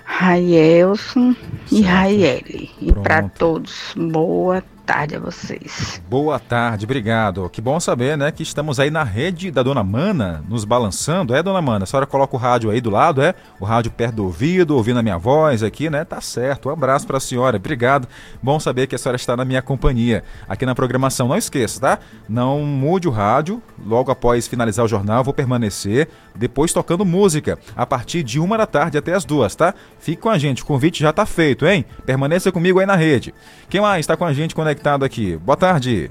[0.07, 1.35] Raielson
[1.71, 2.71] e Raiele.
[2.81, 6.01] E para todos, boa tarde a vocês.
[6.09, 7.51] Boa tarde, obrigado.
[7.51, 11.35] Que bom saber, né, que estamos aí na rede da Dona Mana, nos balançando.
[11.35, 13.35] É, Dona Mana, a senhora coloca o rádio aí do lado, é?
[13.59, 16.05] O rádio perto do ouvido, ouvindo a minha voz aqui, né?
[16.05, 16.69] Tá certo.
[16.69, 17.57] Um abraço para a senhora.
[17.57, 18.07] Obrigado.
[18.41, 21.27] Bom saber que a senhora está na minha companhia aqui na programação.
[21.27, 21.99] Não esqueça, tá?
[22.29, 23.61] Não mude o rádio.
[23.85, 28.67] Logo após finalizar o jornal, vou permanecer depois tocando música a partir de uma da
[28.67, 29.75] tarde até as duas, tá?
[29.99, 30.63] Fique com a gente.
[30.63, 31.85] O convite já tá feito, hein?
[32.05, 33.35] Permaneça comigo aí na rede.
[33.69, 35.37] Quem mais está com a gente conectado conectado aqui.
[35.37, 36.11] Boa tarde.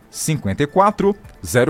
[0.10, 1.16] 54,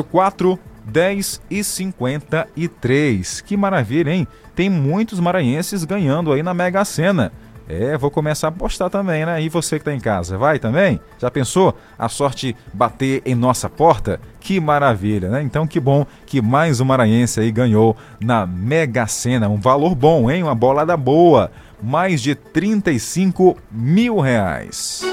[0.09, 0.57] 04,
[0.87, 3.41] 10 e 53.
[3.41, 4.27] Que maravilha, hein?
[4.55, 7.31] Tem muitos maranhenses ganhando aí na Mega Sena.
[7.69, 9.41] É, vou começar a apostar também, né?
[9.41, 11.01] E você que tá em casa, vai também?
[11.19, 14.21] Já pensou a sorte bater em nossa porta?
[14.39, 15.41] Que maravilha, né?
[15.41, 19.49] Então que bom que mais um maranhense aí ganhou na Mega Sena.
[19.49, 20.43] Um valor bom, hein?
[20.43, 21.51] Uma bolada boa.
[21.83, 25.03] Mais de 35 mil reais.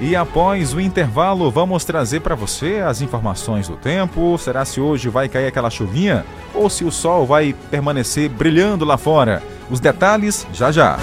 [0.00, 4.38] E após o intervalo, vamos trazer para você as informações do tempo.
[4.38, 8.96] Será se hoje vai cair aquela chuvinha ou se o sol vai permanecer brilhando lá
[8.96, 9.42] fora?
[9.68, 10.98] Os detalhes já já.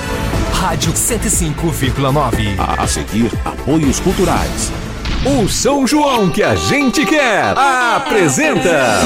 [0.51, 2.55] Rádio 105,9.
[2.57, 4.71] A seguir, apoios culturais.
[5.23, 8.99] O São João que a gente quer apresenta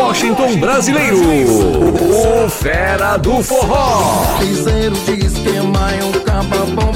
[0.00, 4.24] Washington Brasileiro, o Fera do Forró.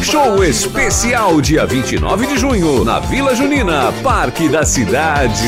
[0.02, 5.46] Show especial dia 29 de junho na Vila Junina, Parque da Cidade.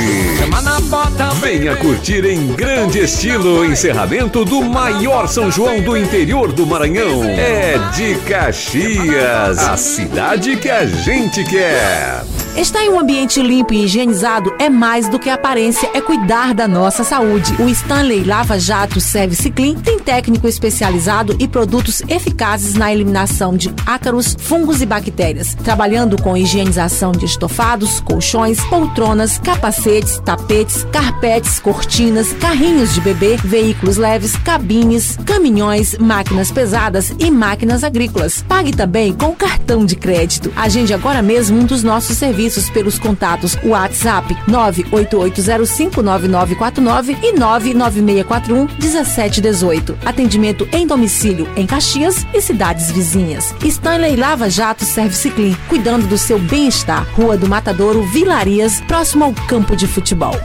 [1.41, 7.25] Venha curtir em grande estilo o encerramento do maior São João do interior do Maranhão.
[7.25, 12.23] É de Caxias, a cidade que a gente quer.
[12.57, 16.67] Estar em um ambiente limpo e higienizado é mais do que aparência, é cuidar da
[16.67, 17.55] nossa saúde.
[17.61, 23.71] O Stanley Lava Jato Service Clean tem técnico especializado e produtos eficazes na eliminação de
[23.85, 32.33] ácaros, fungos e bactérias, trabalhando com higienização de estofados, colchões, poltronas, capacetes, tapetes, carpetes, cortinas,
[32.41, 38.43] carrinhos de bebê, veículos leves, cabines, caminhões, máquinas pesadas e máquinas agrícolas.
[38.49, 40.51] Pague também com cartão de crédito.
[40.57, 49.95] Agende agora mesmo um dos nossos serviços pelos contatos WhatsApp 988059949 e 996411718.
[50.05, 53.55] Atendimento em domicílio em Caxias e cidades vizinhas.
[53.63, 57.05] Stanley Lava Jato Service Clean, cuidando do seu bem-estar.
[57.15, 60.39] Rua do Matadouro, Vilarias, próximo ao campo de futebol.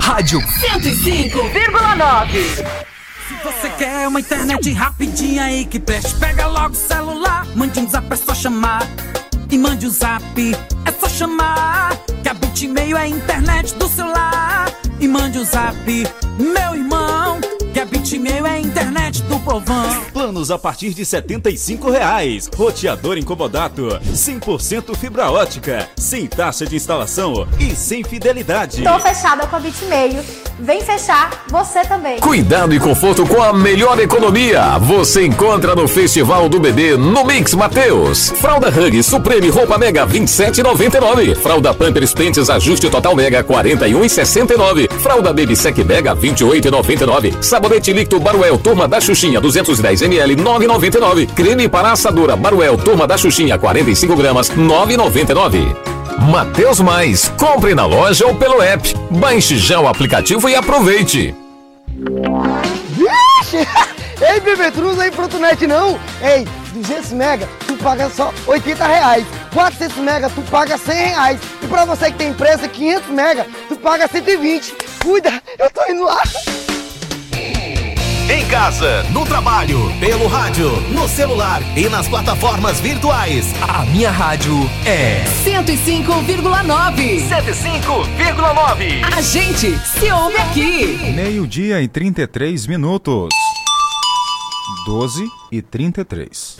[0.00, 2.93] Rádio 105,9.
[3.28, 7.88] Se você quer uma internet rapidinha aí que preste, pega logo o celular, mande um
[7.88, 8.86] zap, é só chamar.
[9.50, 10.22] E mande o zap,
[10.84, 11.96] é só chamar.
[12.22, 14.70] Que a Bitmail é a internet do celular.
[15.00, 15.74] E mande o zap,
[16.38, 17.40] meu irmão,
[17.72, 20.04] Que é Bitmail, é internet do povão.
[20.12, 22.48] Planos a partir de 75 reais.
[22.54, 23.88] Roteador incomodato.
[24.12, 25.88] 100% fibra ótica.
[25.96, 28.82] Sem taxa de instalação e sem fidelidade.
[28.84, 30.22] Tô fechada com a Bitmail.
[30.58, 32.20] Vem fechar você também.
[32.20, 34.78] Cuidado e conforto com a melhor economia.
[34.78, 38.30] Você encontra no Festival do Bebê no Mix Mateus.
[38.40, 41.34] Fralda Hug Supreme Roupa Mega 27,99.
[41.36, 44.90] Fralda Pampers Pentes Ajuste Total Mega 41,69.
[45.00, 47.42] Fralda Baby Sec Mega 28,99.
[47.42, 51.34] Sabonete líquido Baruel Turma da Xuxinha 210 ml 9,99.
[51.34, 55.93] Creme para assadura Baruel Turma da Xuxinha 45 gramas 9,99.
[56.18, 58.94] Mateus Mais, compre na loja ou pelo app.
[59.10, 61.34] Baixe já o aplicativo e aproveite.
[62.90, 63.66] Vixe!
[64.20, 65.98] Ei, Bebetruz, aí Frotonet não!
[66.22, 69.26] Ei, 200 mega, tu paga só 80 reais.
[69.52, 71.40] 400 mega, tu paga 100 reais.
[71.62, 74.74] E pra você que tem empresa, 500 mega, tu paga 120.
[75.02, 76.22] Cuida, eu tô indo lá.
[78.26, 83.52] Em casa, no trabalho, pelo rádio, no celular e nas plataformas virtuais.
[83.60, 84.54] A minha rádio
[84.86, 87.20] é 105,9.
[87.28, 89.04] 105,9.
[89.14, 91.12] A gente se ouve aqui.
[91.14, 93.28] Meio-dia e 33 minutos.
[94.86, 96.56] 12 e 33.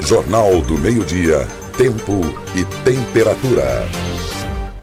[0.00, 1.44] Jornal do Meio-Dia.
[1.76, 2.20] Tempo
[2.54, 3.84] e temperatura.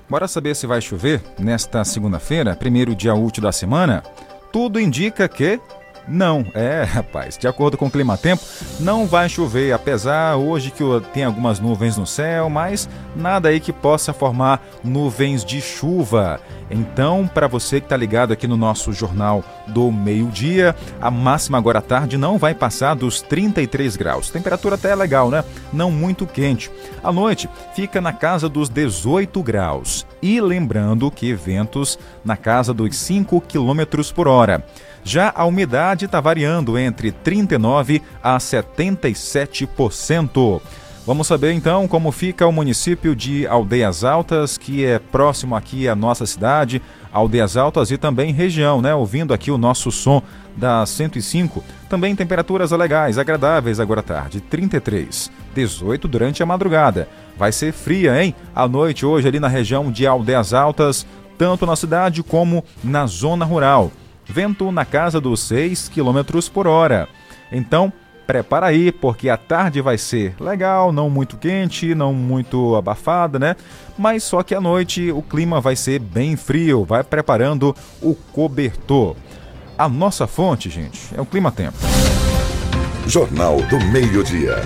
[0.09, 4.03] Bora saber se vai chover nesta segunda-feira, primeiro dia útil da semana?
[4.51, 5.59] Tudo indica que
[6.07, 7.37] não, é, rapaz.
[7.37, 8.43] De acordo com o clima tempo,
[8.79, 10.83] não vai chover, apesar hoje que
[11.13, 16.39] tem algumas nuvens no céu, mas nada aí que possa formar nuvens de chuva.
[16.71, 21.79] Então, para você que está ligado aqui no nosso jornal do meio-dia, a máxima agora
[21.79, 24.29] à tarde não vai passar dos 33 graus.
[24.29, 25.43] Temperatura até é legal, né?
[25.73, 26.71] Não muito quente.
[27.03, 30.05] À noite fica na casa dos 18 graus.
[30.21, 34.63] E lembrando que ventos na casa dos 5 km por hora.
[35.03, 40.61] Já a umidade está variando entre 39% a 77%.
[41.05, 45.95] Vamos saber então como fica o município de Aldeias Altas, que é próximo aqui à
[45.95, 48.93] nossa cidade, Aldeias Altas e também região, né?
[48.93, 50.21] Ouvindo aqui o nosso som
[50.55, 51.63] da 105.
[51.89, 57.09] Também temperaturas legais, agradáveis agora à tarde, 33, 18 durante a madrugada.
[57.35, 58.35] Vai ser fria, hein?
[58.53, 61.07] À noite hoje ali na região de Aldeias Altas,
[61.39, 63.91] tanto na cidade como na zona rural
[64.29, 67.07] vento na casa dos 6 km por hora.
[67.51, 67.91] Então,
[68.27, 73.55] prepara aí, porque a tarde vai ser legal, não muito quente, não muito abafada, né?
[73.97, 79.15] Mas só que à noite o clima vai ser bem frio, vai preparando o cobertor.
[79.75, 81.77] A nossa fonte, gente, é o Clima Tempo.
[83.07, 84.57] Jornal do Meio-Dia.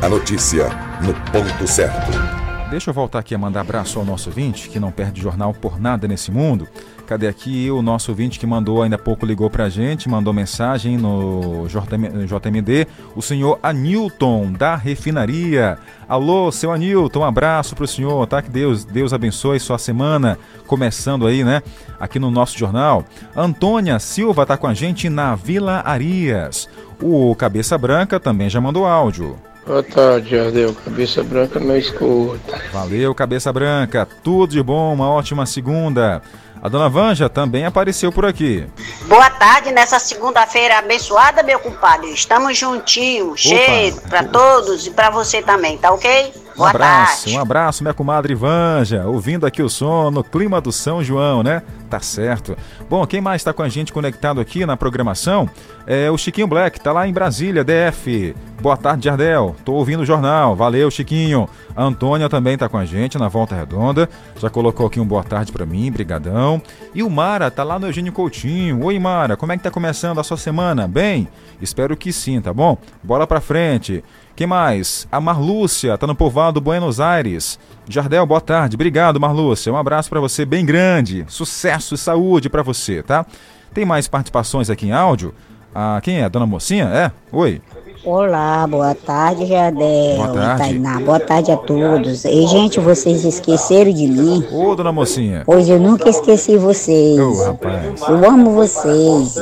[0.00, 0.68] A notícia
[1.02, 2.43] no ponto certo.
[2.74, 5.78] Deixa eu voltar aqui a mandar abraço ao nosso ouvinte, que não perde jornal por
[5.78, 6.66] nada nesse mundo.
[7.06, 11.68] Cadê aqui o nosso ouvinte que mandou, ainda pouco ligou pra gente, mandou mensagem no
[11.68, 15.78] JMD, o senhor Anilton, da refinaria.
[16.08, 18.42] Alô, seu Anilton, um abraço pro senhor, tá?
[18.42, 21.62] Que Deus, Deus abençoe sua semana, começando aí, né?
[22.00, 23.04] Aqui no nosso jornal.
[23.36, 26.68] Antônia Silva tá com a gente na Vila Arias.
[27.00, 29.38] O Cabeça Branca também já mandou áudio.
[29.66, 30.74] Boa tarde, Jardel.
[30.74, 32.60] Cabeça Branca não escuta.
[32.72, 34.06] Valeu, Cabeça Branca.
[34.22, 36.20] Tudo de bom, uma ótima segunda.
[36.62, 38.66] A dona Vanja também apareceu por aqui.
[39.06, 42.10] Boa tarde nessa segunda-feira abençoada, meu compadre.
[42.10, 46.32] Estamos juntinhos, cheio para todos e para você também, tá ok?
[46.56, 47.36] Boa um abraço, tarde.
[47.36, 51.62] um abraço, minha comadre Vanja, ouvindo aqui o som no clima do São João, né?
[51.88, 52.56] Tá certo.
[52.88, 55.48] Bom, quem mais está com a gente conectado aqui na programação
[55.86, 58.34] é o Chiquinho Black, tá lá em Brasília, DF.
[58.64, 59.54] Boa tarde, Jardel.
[59.62, 60.56] Tô ouvindo o jornal.
[60.56, 61.46] Valeu, Chiquinho.
[61.76, 64.08] A Antônia também tá com a gente na Volta Redonda.
[64.40, 66.62] Já colocou aqui um boa tarde para mim, brigadão.
[66.94, 68.82] E o Mara tá lá no Eugênio Coutinho.
[68.84, 70.88] Oi, Mara, como é que tá começando a sua semana?
[70.88, 71.28] Bem?
[71.60, 72.78] Espero que sim, tá bom?
[73.02, 74.02] Bora pra frente.
[74.34, 75.06] Quem mais?
[75.12, 77.58] A Marlúcia, tá no povoado Buenos Aires.
[77.86, 78.76] Jardel, boa tarde.
[78.76, 79.72] Obrigado, Marlúcia.
[79.72, 81.24] Um abraço para você bem grande.
[81.28, 83.26] Sucesso e saúde para você, tá?
[83.74, 85.34] Tem mais participações aqui em áudio?
[85.74, 86.28] Ah, quem é?
[86.28, 86.84] Dona Mocinha?
[86.84, 87.10] É?
[87.32, 87.60] Oi.
[88.06, 90.16] Olá, boa tarde, Jardel.
[90.16, 90.62] Boa tarde.
[90.62, 92.26] Tainá, boa tarde a todos.
[92.26, 94.44] E, gente, vocês esqueceram de mim?
[94.52, 95.42] Ô, dona mocinha.
[95.46, 97.18] Pois eu nunca esqueci vocês.
[97.18, 98.02] Ô, rapaz.
[98.06, 99.38] Eu amo vocês.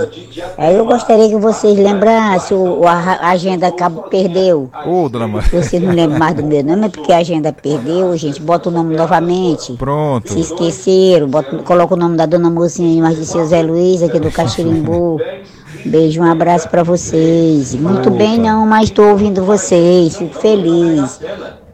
[0.57, 4.70] Aí eu gostaria que vocês lembrassem, o, a agenda acabou, perdeu.
[4.87, 5.61] Ô, dona mocinha.
[5.61, 8.40] Você não lembra mais do meu nome, é porque a agenda perdeu, gente.
[8.40, 9.72] Bota o nome novamente.
[9.72, 10.33] Pronto.
[10.33, 14.20] Se esqueceram, bota, coloca o nome da dona mocinha, mas de seu Zé Luiz, aqui
[14.20, 15.20] do Caxirimbu.
[15.85, 17.75] Beijo, um abraço para vocês.
[17.75, 21.21] Muito bem, não, mas estou ouvindo vocês, fico feliz.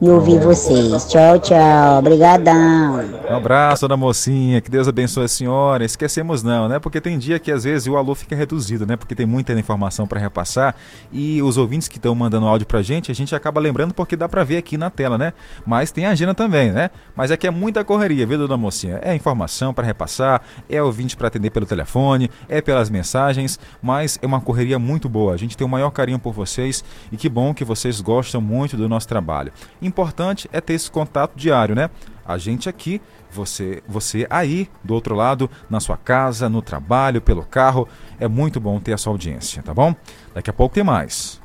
[0.01, 1.07] E ouvir vocês.
[1.07, 1.99] Tchau, tchau.
[1.99, 3.01] Obrigadão.
[3.29, 4.61] Um abraço, dona mocinha.
[4.61, 5.85] Que Deus abençoe a senhora.
[5.85, 6.79] Esquecemos não, né?
[6.79, 8.97] Porque tem dia que às vezes o alô fica reduzido, né?
[8.97, 10.75] Porque tem muita informação para repassar
[11.13, 14.29] e os ouvintes que estão mandando áudio pra gente, a gente acaba lembrando porque dá
[14.29, 15.33] para ver aqui na tela, né?
[15.67, 16.91] Mas tem a agenda também, né?
[17.17, 19.01] Mas é que é muita correria, viu, dona mocinha?
[19.03, 24.27] É informação para repassar, é ouvinte para atender pelo telefone, é pelas mensagens, mas é
[24.27, 25.35] uma correria muito boa.
[25.35, 28.77] A gente tem o maior carinho por vocês e que bom que vocês gostam muito
[28.77, 29.53] do nosso trabalho.
[29.89, 31.89] Importante é ter esse contato diário, né?
[32.27, 37.43] A gente aqui, você, você aí do outro lado, na sua casa, no trabalho, pelo
[37.43, 37.89] carro,
[38.21, 39.97] é muito bom ter a sua audiência, tá bom?
[40.35, 41.41] Daqui a pouco tem mais.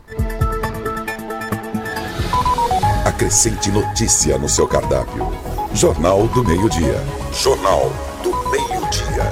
[3.06, 5.32] Acrescente notícia no seu cardápio.
[5.74, 7.02] Jornal do Meio-Dia.
[7.32, 9.32] Jornal do Meio-Dia.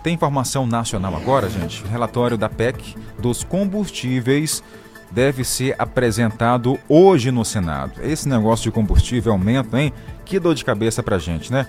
[0.00, 1.84] Tem informação nacional agora, gente.
[1.86, 4.62] Relatório da PEC dos combustíveis
[5.10, 8.00] deve ser apresentado hoje no Senado.
[8.02, 9.92] Esse negócio de combustível aumenta, hein?
[10.24, 11.66] Que dor de cabeça pra gente, né?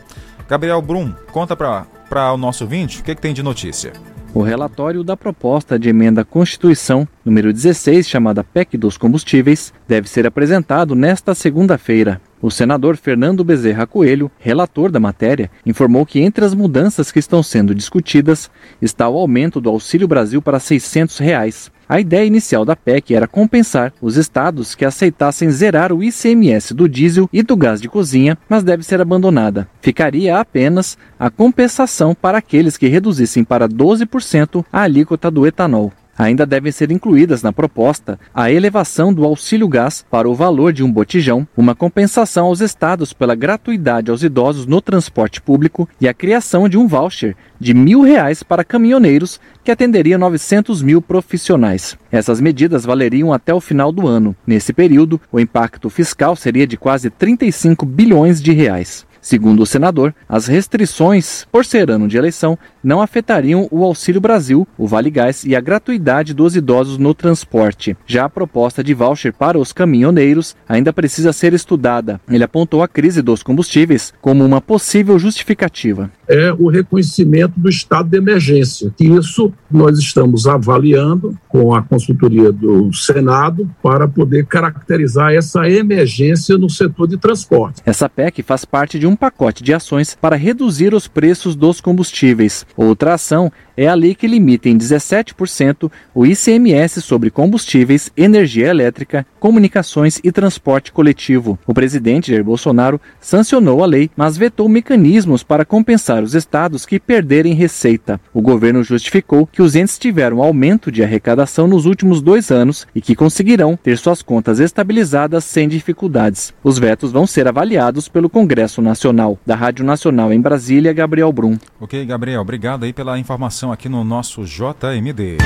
[0.47, 3.93] Gabriel Brum, conta para o nosso ouvinte o que, que tem de notícia.
[4.31, 10.07] O relatório da proposta de emenda à Constituição, número 16, chamada PEC dos Combustíveis, deve
[10.07, 12.21] ser apresentado nesta segunda-feira.
[12.39, 17.41] O senador Fernando Bezerra Coelho, relator da matéria, informou que entre as mudanças que estão
[17.41, 21.71] sendo discutidas está o aumento do Auxílio Brasil para 600 reais.
[21.89, 26.87] A ideia inicial da PEC era compensar os estados que aceitassem zerar o ICMS do
[26.87, 29.67] diesel e do gás de cozinha, mas deve ser abandonada.
[29.81, 35.91] Ficaria apenas a compensação para aqueles que reduzissem para 12% a alíquota do etanol.
[36.19, 40.83] Ainda devem ser incluídas na proposta a elevação do auxílio gás para o valor de
[40.83, 46.13] um botijão, uma compensação aos estados pela gratuidade aos idosos no transporte público e a
[46.13, 51.97] criação de um voucher de mil reais para caminhoneiros que atenderia 900 mil profissionais.
[52.11, 54.35] Essas medidas valeriam até o final do ano.
[54.45, 59.07] Nesse período, o impacto fiscal seria de quase 35 bilhões de reais.
[59.21, 64.67] Segundo o senador, as restrições por ser ano de eleição não afetariam o Auxílio Brasil,
[64.77, 67.95] o Vale Gás e a gratuidade dos idosos no transporte.
[68.05, 72.19] Já a proposta de voucher para os caminhoneiros ainda precisa ser estudada.
[72.29, 76.11] Ele apontou a crise dos combustíveis como uma possível justificativa.
[76.27, 78.93] É o reconhecimento do estado de emergência.
[78.99, 86.69] Isso nós estamos avaliando com a consultoria do Senado para poder caracterizar essa emergência no
[86.69, 87.81] setor de transporte.
[87.85, 92.65] Essa PEC faz parte de um pacote de ações para reduzir os preços dos combustíveis.
[92.81, 99.25] Outra ação é a lei que limita em 17% o ICMS sobre combustíveis, energia elétrica,
[99.37, 101.59] comunicações e transporte coletivo.
[101.67, 107.01] O presidente Jair Bolsonaro sancionou a lei, mas vetou mecanismos para compensar os estados que
[107.01, 108.19] perderem receita.
[108.33, 113.01] O governo justificou que os entes tiveram aumento de arrecadação nos últimos dois anos e
[113.01, 116.53] que conseguirão ter suas contas estabilizadas sem dificuldades.
[116.63, 119.37] Os vetos vão ser avaliados pelo Congresso Nacional.
[119.45, 121.57] Da Rádio Nacional em Brasília, Gabriel Brum.
[121.79, 125.37] Ok, Gabriel, obrigado aí pela informação aqui no nosso JMD.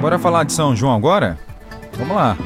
[0.00, 1.38] Bora falar de São João agora?
[1.96, 2.36] Vamos lá.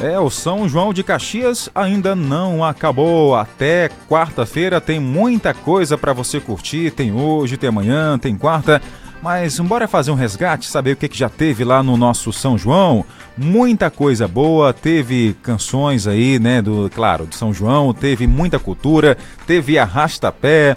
[0.00, 3.34] É, o São João de Caxias ainda não acabou.
[3.34, 6.90] Até quarta-feira tem muita coisa para você curtir.
[6.90, 8.82] Tem hoje, tem amanhã, tem quarta.
[9.22, 12.58] Mas bora fazer um resgate, saber o que, que já teve lá no nosso São
[12.58, 13.04] João.
[13.38, 19.16] Muita coisa boa, teve canções aí, né, do, claro, do São João, teve muita cultura,
[19.46, 20.76] teve arrasta-pé,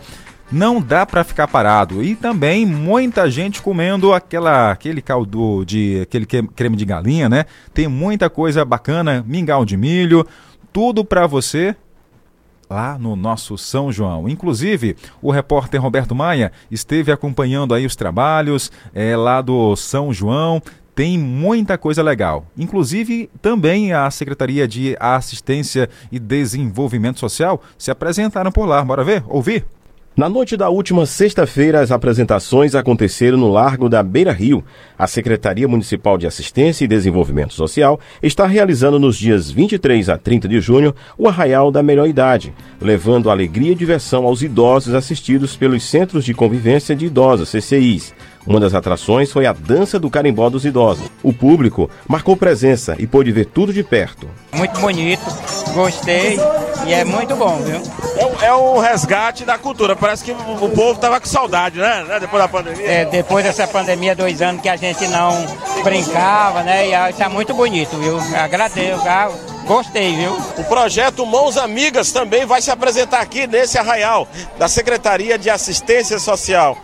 [0.51, 2.03] não dá para ficar parado.
[2.03, 7.45] E também muita gente comendo aquela aquele caldo de aquele creme de galinha, né?
[7.73, 10.23] Tem muita coisa bacana, mingau de milho,
[10.71, 11.75] tudo para você
[12.69, 14.27] lá no nosso São João.
[14.27, 20.61] Inclusive, o repórter Roberto Maia esteve acompanhando aí os trabalhos é, lá do São João.
[20.93, 22.45] Tem muita coisa legal.
[22.57, 28.83] Inclusive, também a Secretaria de Assistência e Desenvolvimento Social se apresentaram por lá.
[28.83, 29.23] Bora ver?
[29.27, 29.65] Ouvir?
[30.17, 34.63] Na noite da última sexta-feira, as apresentações aconteceram no Largo da Beira Rio.
[34.97, 40.47] A Secretaria Municipal de Assistência e Desenvolvimento Social está realizando nos dias 23 a 30
[40.47, 45.83] de junho o Arraial da Melhor Idade, levando alegria e diversão aos idosos assistidos pelos
[45.83, 48.13] Centros de Convivência de Idosos, CCIs.
[48.47, 51.11] Uma das atrações foi a Dança do Carimbó dos Idosos.
[51.21, 54.29] O público marcou presença e pôde ver tudo de perto.
[54.53, 55.25] Muito bonito,
[55.73, 56.37] gostei
[56.87, 57.81] e é muito bom, viu?
[58.45, 59.95] É, o resgate da cultura.
[59.95, 62.03] Parece que o povo tava com saudade, né?
[62.07, 62.19] né?
[62.19, 62.87] Depois da pandemia.
[62.87, 65.43] É, depois dessa pandemia, dois anos que a gente não
[65.83, 66.89] brincava, né?
[66.89, 68.19] E está muito bonito, viu?
[68.37, 69.01] Agradeço,
[69.65, 70.31] Gostei, viu?
[70.59, 74.27] O projeto Mãos Amigas também vai se apresentar aqui nesse arraial
[74.59, 76.77] da Secretaria de Assistência Social.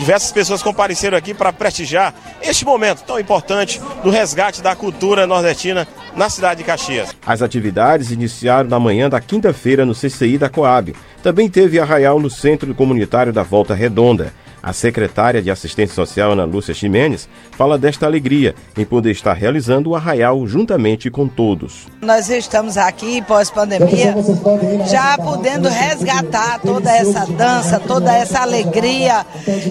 [0.00, 5.86] Diversas pessoas compareceram aqui para prestigiar este momento tão importante do resgate da cultura nordestina
[6.16, 7.14] na cidade de Caxias.
[7.26, 10.96] As atividades iniciaram na manhã da quinta-feira no CCI da Coab.
[11.22, 14.32] Também teve arraial no Centro Comunitário da Volta Redonda.
[14.62, 19.90] A secretária de Assistência Social, Ana Lúcia Ximenes, fala desta alegria em poder estar realizando
[19.90, 21.86] o arraial juntamente com todos.
[22.02, 24.14] Nós estamos aqui, pós-pandemia,
[24.86, 29.24] já podendo resgatar toda essa dança, toda essa alegria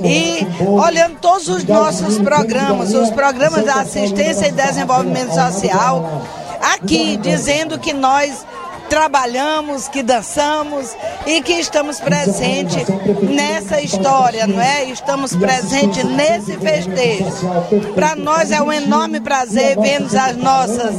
[0.04, 6.26] e olhando todos os nossos programas, os programas da assistência e desenvolvimento social,
[6.74, 8.46] aqui dizendo que nós
[8.90, 12.88] trabalhamos, que dançamos e que estamos presentes
[13.22, 14.86] nessa história, não é?
[14.86, 17.94] Estamos presentes nesse festejo.
[17.94, 20.96] Para nós é um enorme prazer vermos as nossas,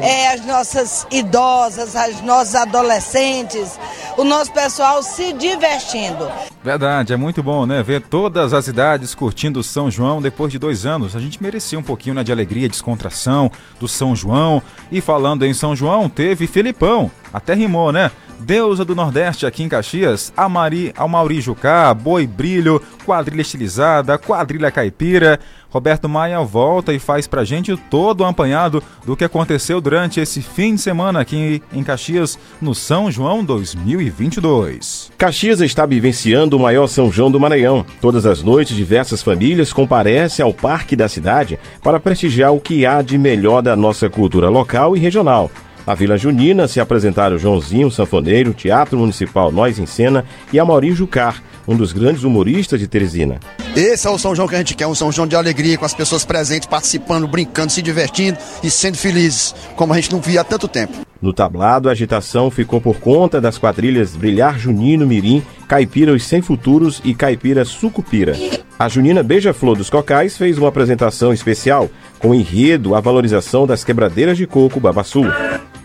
[0.00, 3.78] é, as nossas idosas, as nossas adolescentes,
[4.16, 6.30] o nosso pessoal se divertindo.
[6.64, 7.82] Verdade, é muito bom, né?
[7.82, 11.14] Ver todas as idades curtindo São João depois de dois anos.
[11.14, 14.62] A gente merecia um pouquinho né, de alegria, descontração do São João.
[14.90, 17.10] E falando em São João, teve Filipão.
[17.30, 18.10] Até rimou, né?
[18.40, 25.38] Deusa do Nordeste aqui em Caxias, Amari, Almauri Jucá, Boi Brilho, Quadrilha Estilizada, Quadrilha Caipira.
[25.70, 30.40] Roberto Maia volta e faz pra gente todo o apanhado do que aconteceu durante esse
[30.40, 35.10] fim de semana aqui em Caxias, no São João 2022.
[35.18, 37.84] Caxias está vivenciando o maior São João do Maranhão.
[38.00, 43.02] Todas as noites, diversas famílias comparecem ao parque da cidade para prestigiar o que há
[43.02, 45.50] de melhor da nossa cultura local e regional.
[45.86, 51.42] Na Vila Junina se apresentaram Joãozinho Sanfoneiro, Teatro Municipal Nós em Cena e Amaury Jucar,
[51.68, 53.38] um dos grandes humoristas de Teresina.
[53.76, 55.84] Esse é o São João que a gente quer, um São João de alegria, com
[55.84, 60.40] as pessoas presentes, participando, brincando, se divertindo e sendo felizes, como a gente não via
[60.40, 60.94] há tanto tempo.
[61.20, 66.40] No tablado, a agitação ficou por conta das quadrilhas Brilhar Junino Mirim, Caipira Os Sem
[66.40, 68.34] Futuros e Caipira Sucupira.
[68.78, 74.36] A Junina Beija-Flor dos Cocais fez uma apresentação especial com enredo a valorização das quebradeiras
[74.36, 75.24] de coco Babaçu.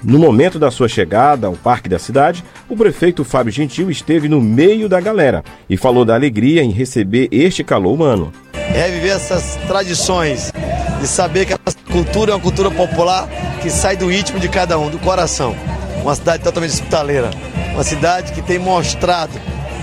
[0.01, 4.39] No momento da sua chegada ao Parque da Cidade, o prefeito Fábio Gentil esteve no
[4.39, 8.31] meio da galera e falou da alegria em receber este calor humano.
[8.53, 10.53] É viver essas tradições,
[11.01, 11.59] de saber que a
[11.91, 13.27] cultura é uma cultura popular
[13.61, 15.53] que sai do ritmo de cada um, do coração.
[16.01, 17.29] Uma cidade totalmente hospitaleira,
[17.73, 19.33] uma cidade que tem mostrado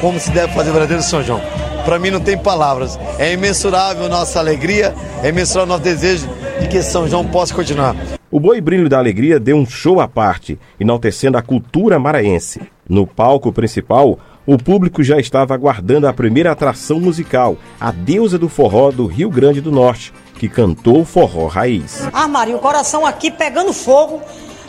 [0.00, 1.42] como se deve fazer o verdadeiro São João.
[1.84, 6.26] Para mim não tem palavras, é imensurável nossa alegria, é imensurável nosso desejo
[6.58, 7.94] de que São João possa continuar.
[8.28, 12.60] O Boi Brilho da Alegria deu um show à parte, enaltecendo a cultura maranhense.
[12.88, 18.48] No palco principal, o público já estava aguardando a primeira atração musical, a deusa do
[18.48, 22.08] forró do Rio Grande do Norte, que cantou forró raiz.
[22.12, 24.20] Ah, Maria, o coração aqui pegando fogo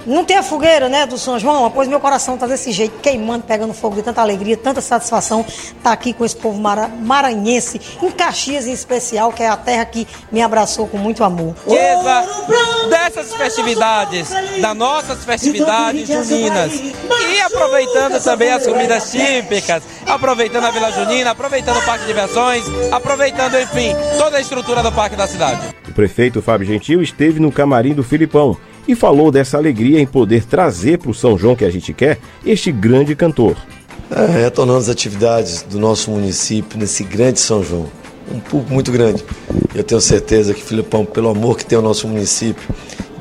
[0.08, 3.43] não tem a fogueira, né, do São João, pois meu coração tá desse jeito, queimando,
[3.43, 7.80] pegando fogo de tanta alegria, tanta satisfação estar tá aqui com esse povo mara maranhense,
[8.01, 11.55] em Caxias em especial, que é a terra que me abraçou com muito amor.
[11.68, 12.26] Riqueza
[12.89, 14.30] dessas festividades,
[14.62, 16.74] das nossas festividades juninas.
[16.74, 22.64] E aproveitando também as comidas típicas, aproveitando a Vila Junina, aproveitando o Parque de Diversões,
[22.91, 25.76] aproveitando, enfim, toda a estrutura do Parque da cidade.
[25.88, 30.45] O prefeito Fábio Gentil esteve no camarim do Filipão e falou dessa alegria em poder
[30.45, 33.55] trazer para o São João que a gente quer este grande cantor.
[34.09, 37.88] É, retornando as atividades do nosso município nesse grande São João,
[38.31, 39.23] um público muito grande.
[39.75, 42.63] Eu tenho certeza que Filipão, pelo amor que tem o nosso município,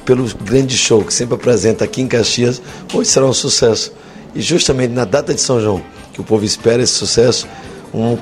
[0.05, 2.63] pelo grande show que sempre apresenta aqui em Caxias,
[2.95, 3.93] hoje será um sucesso.
[4.33, 7.49] E justamente na data de São João, que o povo espera esse sucesso,
[7.93, 8.17] um,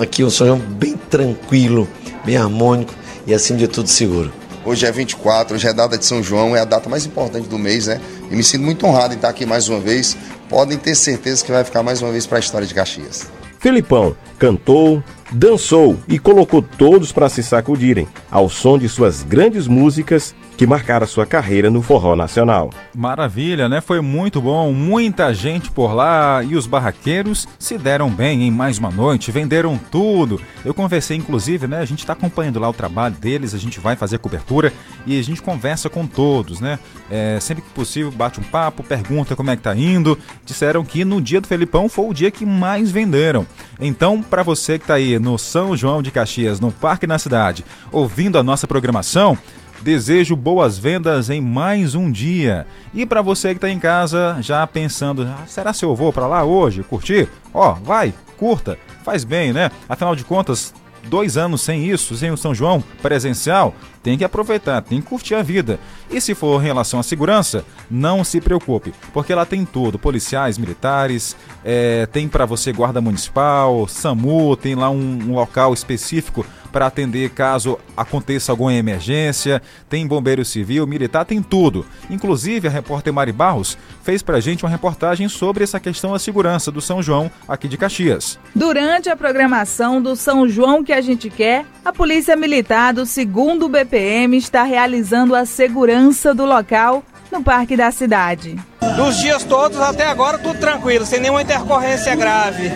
[0.00, 1.86] aqui um São João bem tranquilo,
[2.24, 2.94] bem harmônico
[3.26, 4.32] e acima de tudo seguro.
[4.66, 7.48] Hoje é 24, hoje é a data de São João, é a data mais importante
[7.48, 8.00] do mês, né?
[8.28, 10.16] E me sinto muito honrado em estar aqui mais uma vez.
[10.48, 13.28] Podem ter certeza que vai ficar mais uma vez para a história de Caxias.
[13.60, 15.00] Felipão cantou,
[15.30, 21.06] dançou e colocou todos para se sacudirem ao som de suas grandes músicas que marcaram
[21.06, 22.70] sua carreira no forró nacional.
[22.94, 23.80] Maravilha, né?
[23.80, 28.78] Foi muito bom, muita gente por lá e os barraqueiros se deram bem em mais
[28.78, 30.40] uma noite, venderam tudo.
[30.64, 31.80] Eu conversei, inclusive, né?
[31.80, 34.72] A gente está acompanhando lá o trabalho deles, a gente vai fazer cobertura
[35.06, 36.78] e a gente conversa com todos, né?
[37.10, 40.18] É, sempre que possível, bate um papo, pergunta como é que tá indo.
[40.44, 43.46] Disseram que no dia do Felipão foi o dia que mais venderam.
[43.78, 47.64] Então, para você que está aí no São João de Caxias, no Parque na Cidade,
[47.92, 49.36] ouvindo a nossa programação,
[49.82, 52.66] Desejo boas vendas em mais um dia.
[52.92, 56.26] E para você que está em casa já pensando, ah, será se eu vou para
[56.26, 57.28] lá hoje curtir?
[57.52, 59.70] Ó, vai, curta, faz bem, né?
[59.88, 60.74] Afinal de contas,
[61.06, 65.34] dois anos sem isso, sem o São João presencial, tem que aproveitar, tem que curtir
[65.34, 65.78] a vida.
[66.10, 70.58] E se for em relação à segurança, não se preocupe, porque lá tem tudo: policiais,
[70.58, 76.46] militares, é, tem para você guarda municipal, SAMU, tem lá um, um local específico
[76.76, 81.86] para atender caso aconteça alguma emergência, tem bombeiro civil, militar, tem tudo.
[82.10, 86.18] Inclusive, a repórter Mari Barros fez para a gente uma reportagem sobre essa questão da
[86.18, 88.38] segurança do São João aqui de Caxias.
[88.54, 93.70] Durante a programação do São João que a gente quer, a Polícia Militar do 2
[93.70, 97.02] BPM está realizando a segurança do local
[97.32, 98.54] no Parque da Cidade.
[98.96, 102.70] Dos dias todos até agora, tudo tranquilo, sem nenhuma intercorrência grave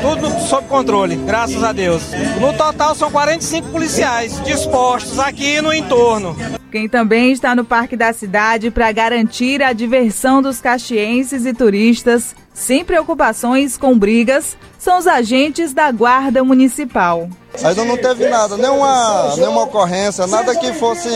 [0.00, 2.02] tudo sob controle, graças a Deus.
[2.40, 6.36] No total são 45 policiais dispostos aqui no entorno.
[6.70, 12.34] Quem também está no Parque da Cidade para garantir a diversão dos caxienses e turistas,
[12.54, 17.28] sem preocupações com brigas, são os agentes da Guarda Municipal.
[17.62, 21.08] Ainda não teve nada, nenhuma, nenhuma ocorrência, nada que fosse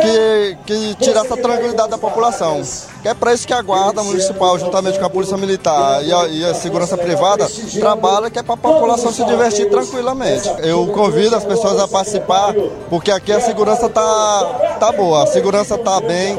[0.00, 2.60] que, que tirasse a tranquilidade da população.
[3.04, 6.44] É para isso que a Guarda Municipal, juntamente com a Polícia Militar e a, e
[6.44, 7.48] a Segurança Privada,
[7.78, 10.48] trabalha, que é para a população se divertir tranquilamente.
[10.60, 12.54] Eu convido as pessoas a participar,
[12.88, 16.38] porque aqui a segurança tá, tá boa, a segurança tá bem.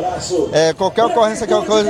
[0.53, 1.45] É, qualquer ocorrência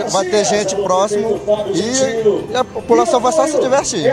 [0.09, 1.39] vai ter gente próximo
[1.73, 4.11] e, a população vai só se divertir.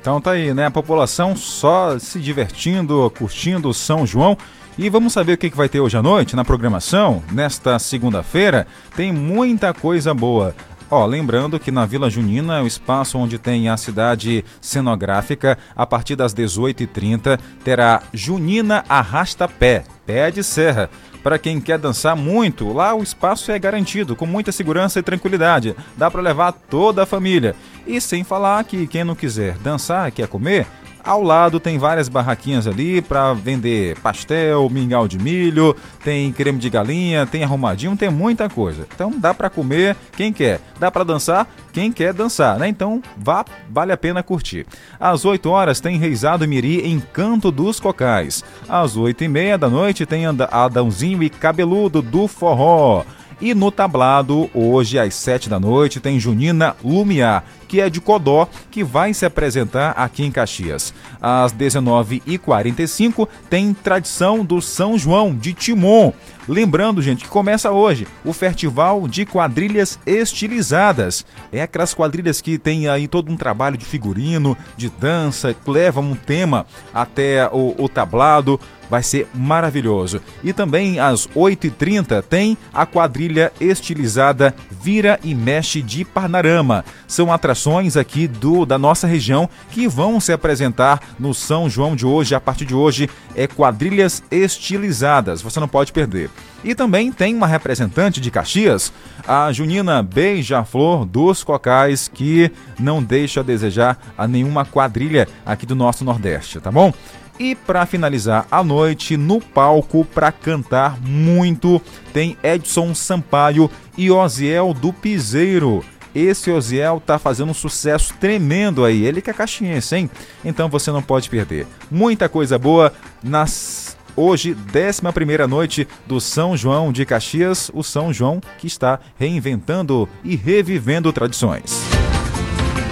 [0.00, 0.66] Então tá aí, né?
[0.66, 4.38] A população só se divertindo, curtindo São João.
[4.82, 7.22] E vamos saber o que vai ter hoje à noite na programação.
[7.30, 8.66] Nesta segunda-feira
[8.96, 10.54] tem muita coisa boa.
[10.90, 15.58] Ó, lembrando que na Vila Junina é o espaço onde tem a cidade cenográfica.
[15.76, 20.88] A partir das 18h30 terá Junina Arrasta Pé, pé de serra
[21.22, 25.76] para quem quer dançar muito, lá o espaço é garantido, com muita segurança e tranquilidade.
[25.96, 27.54] Dá para levar toda a família.
[27.86, 30.66] E sem falar que quem não quiser dançar, quer comer,
[31.04, 36.70] ao lado tem várias barraquinhas ali para vender pastel, mingau de milho, tem creme de
[36.70, 38.86] galinha, tem arrumadinho, tem muita coisa.
[38.94, 42.68] Então dá para comer quem quer, dá para dançar quem quer dançar, né?
[42.68, 44.66] Então vá, vale a pena curtir.
[44.98, 48.44] Às 8 horas tem Reisado Miri em Canto dos Cocais.
[48.68, 53.04] Às 8 e meia da noite tem Adãozinho e Cabeludo do Forró.
[53.40, 58.46] E no tablado, hoje às 7 da noite, tem Junina Lumiar, que é de Codó,
[58.70, 60.92] que vai se apresentar aqui em Caxias.
[61.22, 66.12] Às 19h45 tem tradição do São João de Timon.
[66.46, 71.24] Lembrando, gente, que começa hoje o Festival de Quadrilhas Estilizadas.
[71.50, 76.14] É aquelas quadrilhas que tem aí todo um trabalho de figurino, de dança, levam um
[76.14, 78.60] tema até o, o tablado
[78.90, 80.20] vai ser maravilhoso.
[80.42, 86.84] E também às 8h30 tem a quadrilha estilizada Vira e Mexe de Parnarama.
[87.06, 92.04] São atrações aqui do da nossa região que vão se apresentar no São João de
[92.04, 92.34] hoje.
[92.34, 95.40] A partir de hoje é quadrilhas estilizadas.
[95.40, 96.28] Você não pode perder.
[96.62, 98.92] E também tem uma representante de Caxias,
[99.26, 105.74] a Junina Beija-Flor dos Cocais, que não deixa a desejar a nenhuma quadrilha aqui do
[105.74, 106.92] nosso Nordeste, tá bom?
[107.40, 111.80] E para finalizar a noite, no palco para cantar muito,
[112.12, 115.82] tem Edson Sampaio e Osiel do Piseiro.
[116.14, 119.06] Esse Osiel tá fazendo um sucesso tremendo aí.
[119.06, 120.10] Ele que é caxiense, hein?
[120.44, 121.66] Então você não pode perder.
[121.90, 128.38] Muita coisa boa nas hoje, 11 noite do São João de Caxias, o São João
[128.58, 131.80] que está reinventando e revivendo tradições.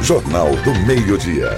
[0.01, 1.51] Jornal do Meio-Dia.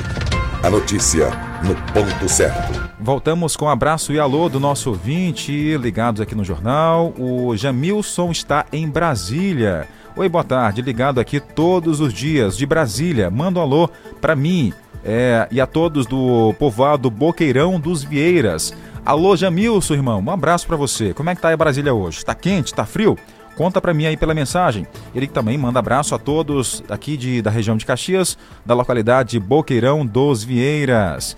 [0.64, 1.30] A notícia
[1.62, 2.79] no ponto certo.
[3.02, 7.14] Voltamos com um abraço e alô do nosso ouvinte, ligados aqui no jornal.
[7.18, 9.88] O Jamilson está em Brasília.
[10.14, 13.30] Oi, boa tarde, ligado aqui todos os dias de Brasília.
[13.30, 13.88] Manda um alô
[14.20, 18.74] para mim é, e a todos do povoado Boqueirão dos Vieiras.
[19.02, 21.14] Alô, Jamilson, irmão, um abraço para você.
[21.14, 22.22] Como é que tá aí Brasília hoje?
[22.22, 22.74] Tá quente?
[22.74, 23.16] Tá frio?
[23.56, 24.86] Conta para mim aí pela mensagem.
[25.14, 30.04] Ele também manda abraço a todos aqui de, da região de Caxias, da localidade Boqueirão
[30.04, 31.34] dos Vieiras.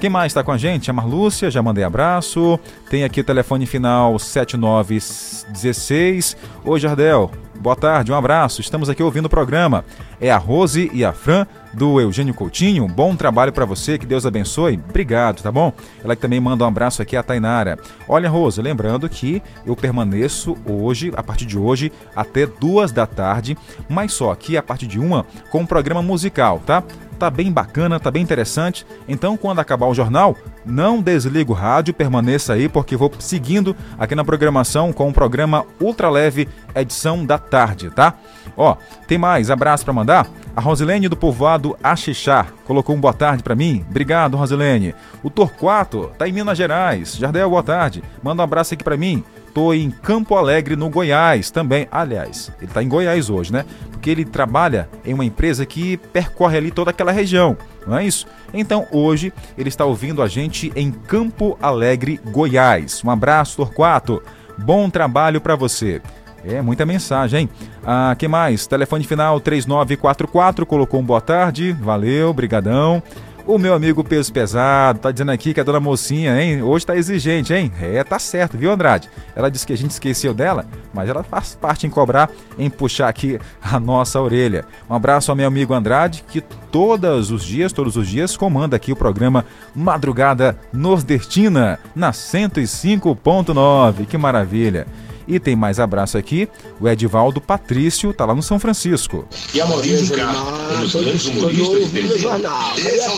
[0.00, 0.90] Quem mais está com a gente?
[0.90, 2.58] A Marlúcia, já mandei abraço.
[2.90, 6.36] Tem aqui o telefone final 7916.
[6.64, 7.30] Oi, Jardel.
[7.60, 8.60] Boa tarde, um abraço.
[8.60, 9.84] Estamos aqui ouvindo o programa.
[10.20, 12.86] É a Rose e a Fran do Eugênio Coutinho.
[12.86, 14.78] Bom trabalho para você, que Deus abençoe.
[14.88, 15.72] Obrigado, tá bom?
[16.02, 17.78] Ela que também manda um abraço aqui a Tainara.
[18.08, 23.56] Olha, Rose, lembrando que eu permaneço hoje, a partir de hoje, até duas da tarde,
[23.88, 26.82] mas só aqui a partir de uma com um programa musical, tá?
[27.14, 28.86] Tá bem bacana, tá bem interessante.
[29.08, 30.36] Então, quando acabar o jornal,
[30.66, 35.64] não desliga o rádio, permaneça aí, porque vou seguindo aqui na programação com o programa
[35.80, 38.14] Ultra Leve, edição da tarde, tá?
[38.56, 40.26] Ó, tem mais abraço para mandar?
[40.56, 43.84] A Rosilene do povoado Axixá colocou um boa tarde para mim.
[43.90, 44.94] Obrigado, Rosilene.
[45.22, 47.16] O Torquato tá em Minas Gerais.
[47.16, 48.04] Jardel, boa tarde.
[48.22, 49.24] Manda um abraço aqui para mim.
[49.54, 51.86] Tô em Campo Alegre, no Goiás, também.
[51.90, 53.64] Aliás, ele tá em Goiás hoje, né?
[53.92, 58.26] Porque ele trabalha em uma empresa que percorre ali toda aquela região, não é isso?
[58.52, 63.02] Então, hoje, ele está ouvindo a gente em Campo Alegre, Goiás.
[63.04, 64.20] Um abraço, Torquato.
[64.58, 66.02] Bom trabalho para você.
[66.44, 67.48] É, muita mensagem, hein?
[67.86, 68.66] Ah, que mais?
[68.66, 73.02] Telefone final 3944, colocou um boa tarde, valeu, brigadão.
[73.46, 76.96] O meu amigo Peso Pesado tá dizendo aqui que a dona mocinha, hein, hoje tá
[76.96, 77.70] exigente, hein?
[77.78, 79.10] É, tá certo, viu, Andrade?
[79.36, 80.64] Ela disse que a gente esqueceu dela,
[80.94, 84.64] mas ela faz parte em cobrar, em puxar aqui a nossa orelha.
[84.88, 88.92] Um abraço ao meu amigo Andrade, que todos os dias, todos os dias, comanda aqui
[88.92, 94.06] o programa Madrugada Nordestina, na 105.9.
[94.06, 94.86] Que maravilha!
[95.26, 96.48] E tem mais abraço aqui,
[96.80, 99.26] o Edivaldo Patrício, tá lá no São Francisco.
[99.54, 100.32] E a Maurício de Cá,
[100.76, 103.08] um dos grandes humoristas de Esse é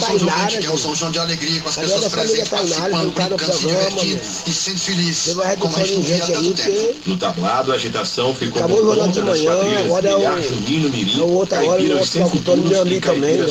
[0.70, 4.52] o São João, é de alegria, com as pessoas presentes, participando, brincando, se divertindo e
[4.52, 6.94] sendo feliz, como a gente não via há tanto tempo.
[7.06, 10.18] No tablado, a agitação ficou Acabou por conta de das manhã, quadrilhas agora é o-
[10.18, 12.96] Milhar, Junino, Mirim, é o outro agora, Caipira, o os Cinco locutor Duros meu amigo
[12.96, 13.46] e também, Caipira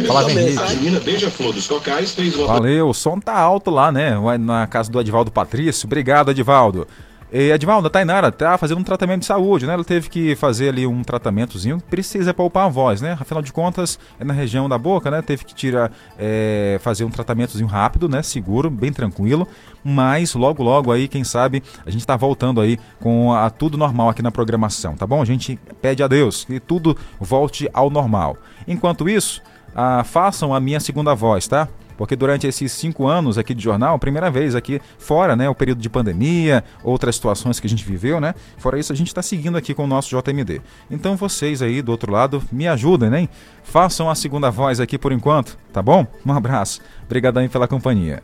[0.00, 0.06] né?
[0.06, 4.12] Também, A menina Beija-Flor dos Cocais fez uma Valeu, o som tá alto lá, né?
[4.38, 5.86] Na casa do Edivaldo Patrício.
[5.86, 6.86] Obrigado, Edivaldo.
[7.32, 9.74] E, Edivaldo, a Tainara tá fazendo um tratamento de saúde, né?
[9.74, 11.80] Ela teve que fazer ali um tratamentozinho.
[11.88, 13.16] Precisa poupar a voz, né?
[13.20, 15.22] Afinal de contas, é na região da boca, né?
[15.22, 18.20] Teve que tirar, é, fazer um tratamentozinho rápido, né?
[18.20, 19.46] Seguro, bem tranquilo.
[19.84, 24.08] Mas logo, logo aí, quem sabe, a gente tá voltando aí com a tudo normal
[24.08, 25.22] aqui na programação, tá bom?
[25.22, 28.36] A gente pede a Deus que tudo volte ao normal.
[28.66, 29.40] Enquanto isso,
[29.74, 31.68] ah, façam a minha segunda voz, tá?
[32.00, 35.82] Porque durante esses cinco anos aqui de jornal, primeira vez aqui, fora né, o período
[35.82, 38.34] de pandemia, outras situações que a gente viveu, né?
[38.56, 40.62] Fora isso, a gente está seguindo aqui com o nosso JMD.
[40.90, 43.28] Então vocês aí do outro lado me ajudem, né?
[43.62, 46.06] Façam a segunda voz aqui por enquanto, tá bom?
[46.24, 46.80] Um abraço.
[47.04, 48.22] Obrigadão pela companhia.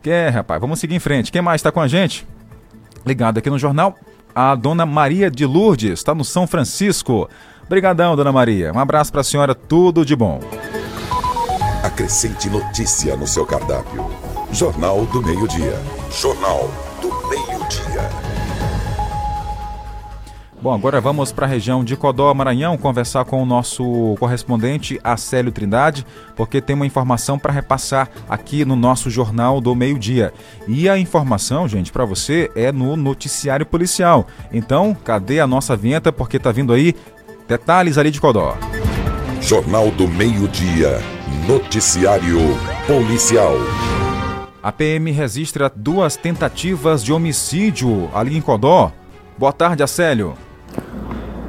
[0.00, 1.32] Que é, rapaz, vamos seguir em frente.
[1.32, 2.24] Quem mais está com a gente?
[3.04, 3.98] Ligado aqui no jornal,
[4.32, 7.28] a dona Maria de Lourdes, está no São Francisco.
[7.64, 8.72] Obrigadão, dona Maria.
[8.72, 10.38] Um abraço para a senhora, tudo de bom.
[11.86, 14.10] Acrescente notícia no seu cardápio.
[14.50, 15.80] Jornal do Meio-Dia.
[16.10, 16.68] Jornal
[17.00, 18.10] do Meio-Dia.
[20.60, 25.52] Bom, agora vamos para a região de Codó, Maranhão, conversar com o nosso correspondente Acélio
[25.52, 30.34] Trindade, porque tem uma informação para repassar aqui no nosso Jornal do Meio-Dia.
[30.66, 34.26] E a informação, gente, para você é no noticiário policial.
[34.52, 36.10] Então, cadê a nossa vinheta?
[36.10, 36.96] Porque tá vindo aí
[37.46, 38.56] detalhes ali de Codó.
[39.40, 41.15] Jornal do Meio-Dia.
[41.48, 42.40] Noticiário
[42.88, 43.54] Policial.
[44.60, 48.90] A PM registra duas tentativas de homicídio ali em Codó.
[49.38, 50.34] Boa tarde, Acélio.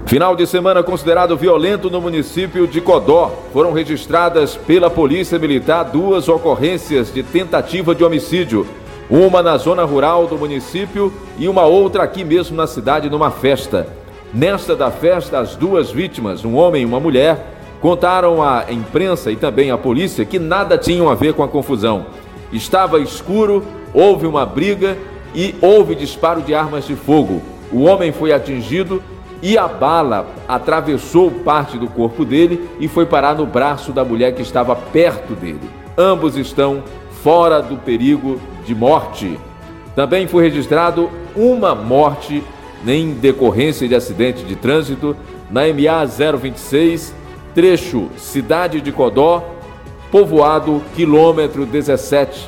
[0.06, 3.32] Final de semana considerado violento no município de Codó.
[3.52, 8.68] Foram registradas pela Polícia Militar duas ocorrências de tentativa de homicídio.
[9.10, 13.88] Uma na zona rural do município e uma outra aqui mesmo na cidade, numa festa.
[14.32, 19.36] Nesta da festa, as duas vítimas, um homem e uma mulher, contaram à imprensa e
[19.36, 22.08] também à polícia que nada tinham a ver com a confusão.
[22.52, 23.64] Estava escuro,
[23.94, 24.98] houve uma briga
[25.36, 27.42] e houve disparo de armas de fogo.
[27.72, 29.02] O homem foi atingido
[29.42, 34.34] e a bala atravessou parte do corpo dele e foi parar no braço da mulher
[34.34, 35.70] que estava perto dele.
[35.98, 36.84] Ambos estão
[37.24, 39.40] fora do perigo de morte.
[39.96, 42.44] Também foi registrado uma morte
[42.86, 45.16] em decorrência de acidente de trânsito
[45.50, 46.06] na MA
[46.38, 47.14] 026,
[47.58, 49.44] trecho Cidade de Codó,
[50.12, 52.48] povoado quilômetro 17,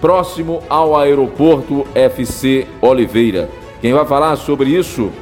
[0.00, 3.50] próximo ao aeroporto FC Oliveira.
[3.82, 5.12] Quem vai falar sobre isso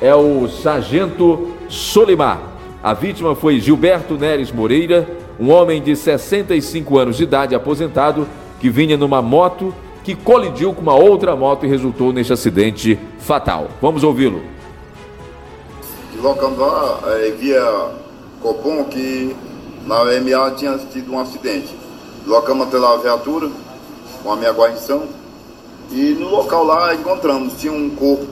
[0.00, 2.42] é o sargento Solimar.
[2.82, 8.26] A vítima foi Gilberto Neres Moreira, um homem de 65 anos de idade, aposentado,
[8.58, 9.72] que vinha numa moto
[10.02, 13.68] que colidiu com uma outra moto e resultou neste acidente fatal.
[13.80, 14.42] Vamos ouvi-lo.
[16.12, 18.09] Deslocando lá, eh, via
[18.40, 19.36] Copom que
[19.86, 21.74] na MA tinha tido um acidente.
[22.20, 23.50] Deslocamos até lá a viatura,
[24.22, 25.04] com a minha guarnição,
[25.90, 28.26] e no local lá encontramos, tinha um corpo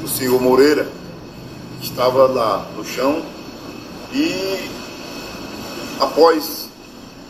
[0.00, 0.86] do senhor Moreira,
[1.80, 3.22] que estava lá no chão,
[4.12, 4.70] e
[5.98, 6.68] após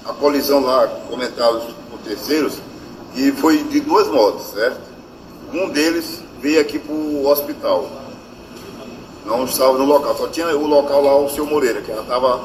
[0.05, 2.59] a colisão lá, comentados por terceiros,
[3.14, 4.80] e foi de duas motos, certo?
[5.53, 8.01] Um deles veio aqui para o hospital.
[9.24, 12.44] Não estava no local, só tinha o local lá o senhor Moreira, que já estava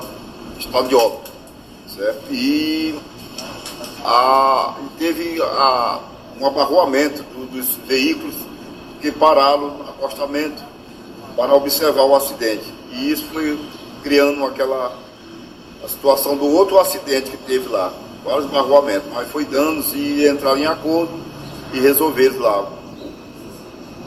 [0.55, 1.31] em estado de óbito,
[1.95, 2.31] certo?
[2.31, 2.95] E
[4.05, 5.99] a, teve a,
[6.39, 8.35] um abarroamento do- dos veículos
[9.01, 10.63] que pararam no acostamento
[11.35, 12.65] para observar o acidente.
[12.91, 13.59] E isso foi
[14.03, 14.95] criando aquela
[15.83, 17.91] a situação do outro acidente que teve lá.
[18.23, 21.13] Vários esbarroamentos, mas foi danos e entraram em acordo
[21.73, 22.67] e resolveram lá.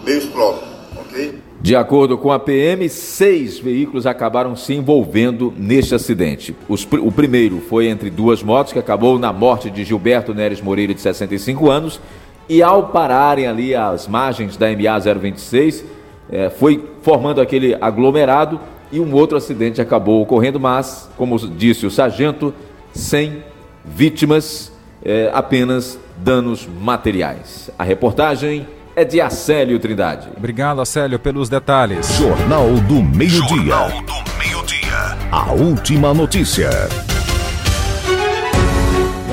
[0.05, 0.69] Meios próprios,
[0.99, 1.43] ok?
[1.63, 6.57] De acordo com a PM, seis veículos acabaram se envolvendo neste acidente.
[6.67, 10.95] Os, o primeiro foi entre duas motos, que acabou na morte de Gilberto Neres Moreira,
[10.95, 12.01] de 65 anos,
[12.49, 15.85] e ao pararem ali às margens da MA 026,
[16.33, 18.59] é, foi formando aquele aglomerado
[18.91, 22.55] e um outro acidente acabou ocorrendo, mas, como disse o sargento,
[22.91, 23.45] sem
[23.85, 24.73] vítimas,
[25.05, 27.71] é, apenas danos materiais.
[27.79, 28.67] A reportagem
[29.01, 30.29] é de Acélio Trindade.
[30.37, 32.19] Obrigado, Acélio, pelos detalhes.
[32.19, 33.41] Jornal do Meio-Dia.
[33.49, 35.17] Jornal do Meio-Dia.
[35.33, 36.71] A última notícia.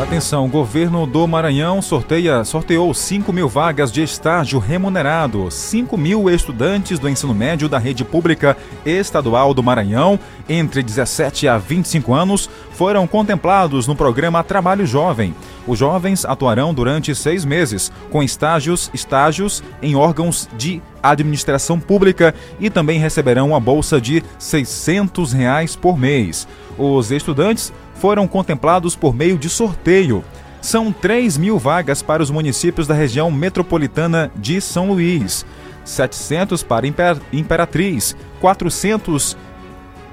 [0.01, 5.49] Atenção, o governo do Maranhão sorteia, sorteou 5 mil vagas de estágio remunerado.
[5.49, 11.57] 5 mil estudantes do ensino médio da rede pública estadual do Maranhão, entre 17 a
[11.57, 15.33] 25 anos, foram contemplados no programa Trabalho Jovem.
[15.65, 22.69] Os jovens atuarão durante seis meses, com estágios, estágios em órgãos de administração pública e
[22.69, 26.47] também receberão uma bolsa de 600 reais por mês.
[26.77, 30.23] Os estudantes foram contemplados por meio de sorteio.
[30.61, 35.45] São 3 mil vagas para os municípios da região metropolitana de São Luís,
[35.83, 39.37] 700 para Imper Imperatriz, 400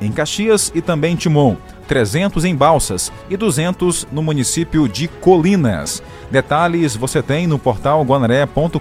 [0.01, 1.57] em Caxias e também Timon,
[1.89, 6.03] 300 em Balsas e 200 no município de Colinas.
[6.31, 8.79] Detalhes você tem no portal guanaré.com.br.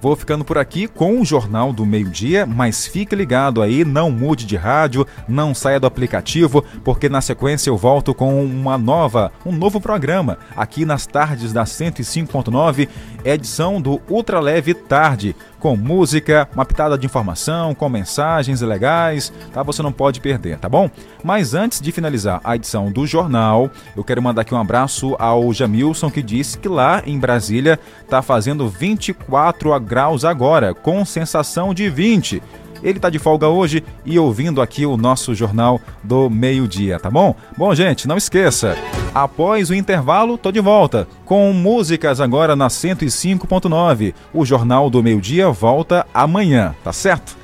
[0.00, 4.46] Vou ficando por aqui com o Jornal do Meio-Dia, mas fique ligado aí, não mude
[4.46, 9.50] de rádio, não saia do aplicativo, porque na sequência eu volto com uma nova, um
[9.50, 12.88] novo programa aqui nas tardes da 105.9,
[13.24, 19.62] edição do Ultra Leve Tarde com música, uma pitada de informação, com mensagens legais, tá?
[19.62, 20.88] Você não pode perder, tá bom?
[21.22, 25.52] Mas antes de finalizar a edição do jornal, eu quero mandar aqui um abraço ao
[25.52, 31.90] Jamilson que disse que lá em Brasília tá fazendo 24 graus agora, com sensação de
[31.90, 32.42] 20.
[32.82, 37.34] Ele tá de folga hoje e ouvindo aqui o nosso jornal do meio-dia, tá bom?
[37.56, 38.76] Bom, gente, não esqueça.
[39.14, 44.14] Após o intervalo, tô de volta com músicas agora na 105.9.
[44.32, 47.36] O Jornal do Meio-Dia volta amanhã, tá certo?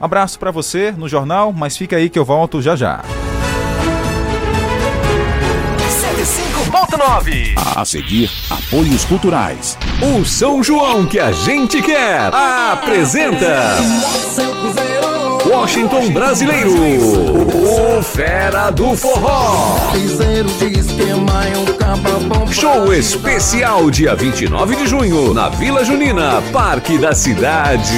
[0.00, 3.02] Um abraço para você no jornal, mas fica aí que eu volto já já.
[5.88, 9.76] 105.9 A seguir, apoios culturais.
[10.00, 13.76] O São João que a gente quer apresenta.
[14.38, 14.87] seu quiser.
[15.48, 16.70] Washington Brasileiro,
[17.98, 19.78] o Fera do Forró.
[22.50, 27.94] Show especial dia 29 de junho na Vila Junina, Parque da Cidade.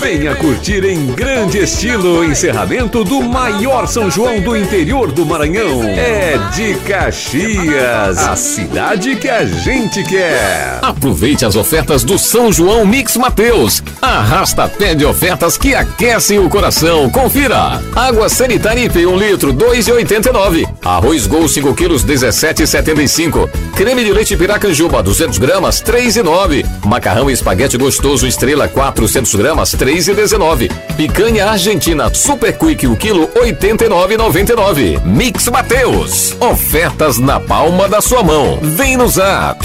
[0.00, 5.82] Venha curtir em grande estilo o encerramento do maior São João do interior do Maranhão.
[5.84, 10.78] É de Caxias, a cidade que a gente quer.
[10.82, 13.82] Aproveite as ofertas do São João Mix Mateus.
[14.00, 17.10] Arrasta pé de ofertas que aquecem o coração.
[17.10, 17.78] Confira.
[17.94, 20.66] Água sanitária IP 1 litro 2,89.
[20.82, 23.50] Arroz Gol 5 quilos 17,75.
[23.76, 26.64] Creme de leite Piracanjuba 200 gramas 3,9.
[26.86, 30.72] Macarrão e espaguete gostoso Estrela 400 gramas 3,19.
[30.96, 35.04] Picanha Argentina Super Quick o quilo 89,99.
[35.04, 36.34] Mix Mateus.
[36.40, 38.58] Ofertas na palma da sua mão.
[38.62, 39.58] Vem no Zap.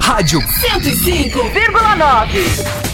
[0.00, 2.91] Rádio 105,9.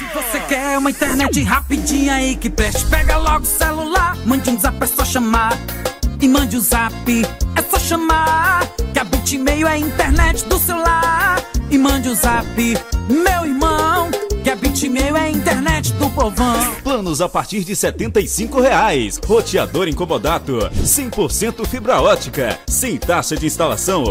[0.00, 4.58] Se você quer uma internet rapidinha aí que preste, pega logo o celular, mande um
[4.58, 5.52] zap, é só chamar.
[6.18, 6.94] E mande um zap,
[7.54, 8.66] é só chamar.
[8.94, 11.44] Que a Bitmail é a internet do celular.
[11.70, 12.46] E mande um zap,
[13.10, 14.10] meu irmão.
[14.42, 16.74] Que a Bitmail é a internet do povão.
[16.82, 19.20] Planos a partir de 75 reais.
[19.22, 20.70] Roteador incomodato.
[20.82, 22.58] 100% fibra ótica.
[22.66, 23.98] Sem taxa de instalação.